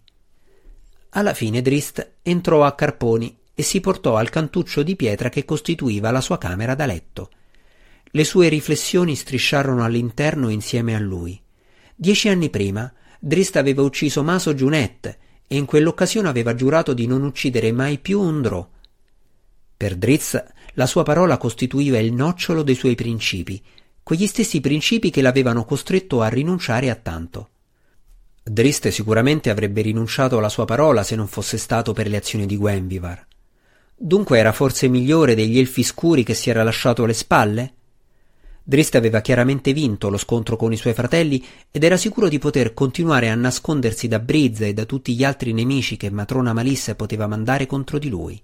Alla 1.12 1.34
fine 1.34 1.62
Drist 1.62 2.16
entrò 2.22 2.64
a 2.64 2.76
Carponi 2.76 3.36
e 3.56 3.64
si 3.64 3.80
portò 3.80 4.18
al 4.18 4.30
cantuccio 4.30 4.84
di 4.84 4.96
pietra 4.96 5.30
che 5.30 5.46
costituiva 5.46 6.12
la 6.12 6.22
sua 6.22 6.38
camera 6.38 6.76
da 6.76 6.86
letto. 6.86 7.30
Le 8.18 8.24
sue 8.24 8.48
riflessioni 8.48 9.14
strisciarono 9.14 9.84
all'interno 9.84 10.50
insieme 10.50 10.96
a 10.96 11.00
lui. 11.00 11.40
Dieci 11.96 12.30
anni 12.30 12.50
prima, 12.50 12.92
Drist 13.20 13.58
aveva 13.58 13.84
ucciso 13.84 14.24
Maso 14.24 14.56
Giunet 14.56 15.18
e 15.46 15.56
in 15.56 15.66
quell'occasione 15.66 16.28
aveva 16.28 16.56
giurato 16.56 16.96
di 16.96 17.06
non 17.06 17.22
uccidere 17.22 17.72
mai 17.72 18.00
più 18.00 18.20
un 18.20 18.42
drò. 18.42 18.68
Per 19.78 19.96
Drizzt 19.96 20.44
la 20.74 20.88
sua 20.88 21.04
parola 21.04 21.38
costituiva 21.38 22.00
il 22.00 22.12
nocciolo 22.12 22.64
dei 22.64 22.74
suoi 22.74 22.96
principi, 22.96 23.62
quegli 24.02 24.26
stessi 24.26 24.62
principi 24.62 25.12
che 25.12 25.22
l'avevano 25.22 25.64
costretto 25.64 26.24
a 26.24 26.28
rinunciare 26.28 26.90
a 26.90 26.96
tanto. 26.96 27.50
Drist 28.42 28.88
sicuramente 28.88 29.52
avrebbe 29.52 29.84
rinunciato 29.84 30.40
alla 30.40 30.50
sua 30.50 30.66
parola 30.66 31.04
se 31.04 31.16
non 31.16 31.28
fosse 31.28 31.60
stato 31.60 31.94
per 31.94 32.08
le 32.08 32.18
azioni 32.18 32.48
di 32.48 32.58
Gwenvivar. 32.58 33.28
Dunque 33.96 34.40
era 34.40 34.54
forse 34.54 34.88
migliore 34.88 35.36
degli 35.36 35.60
elfi 35.60 35.84
scuri 35.84 36.24
che 36.24 36.34
si 36.34 36.50
era 36.50 36.64
lasciato 36.64 37.04
alle 37.04 37.14
spalle? 37.14 37.74
Drist 38.70 38.96
aveva 38.96 39.22
chiaramente 39.22 39.72
vinto 39.72 40.10
lo 40.10 40.18
scontro 40.18 40.58
con 40.58 40.74
i 40.74 40.76
suoi 40.76 40.94
fratelli 40.94 41.42
ed 41.72 41.86
era 41.86 41.96
sicuro 41.96 42.28
di 42.28 42.38
poter 42.38 42.74
continuare 42.74 43.30
a 43.30 43.36
nascondersi 43.36 44.10
da 44.10 44.20
Brizza 44.20 44.66
e 44.66 44.74
da 44.74 44.84
tutti 44.84 45.16
gli 45.16 45.24
altri 45.24 45.54
nemici 45.54 45.96
che 45.96 46.10
matrona 46.10 46.52
Malisse 46.52 46.96
poteva 46.96 47.28
mandare 47.28 47.66
contro 47.66 47.98
di 47.98 48.10
lui. 48.10 48.44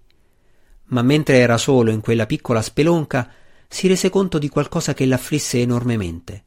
Ma 0.86 1.02
mentre 1.02 1.40
era 1.40 1.58
solo 1.58 1.92
in 1.92 2.00
quella 2.00 2.26
piccola 2.26 2.62
spelonca, 2.62 3.30
si 3.68 3.90
rese 3.90 4.10
conto 4.10 4.40
di 4.40 4.48
qualcosa 4.48 4.94
che 4.94 5.06
l'afflisse 5.06 5.60
enormemente. 5.60 6.46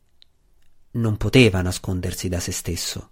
Non 0.93 1.19
poteva 1.19 1.61
nascondersi 1.61 2.31
da 2.31 2.41
se 2.41 2.53
stesso. 2.53 3.11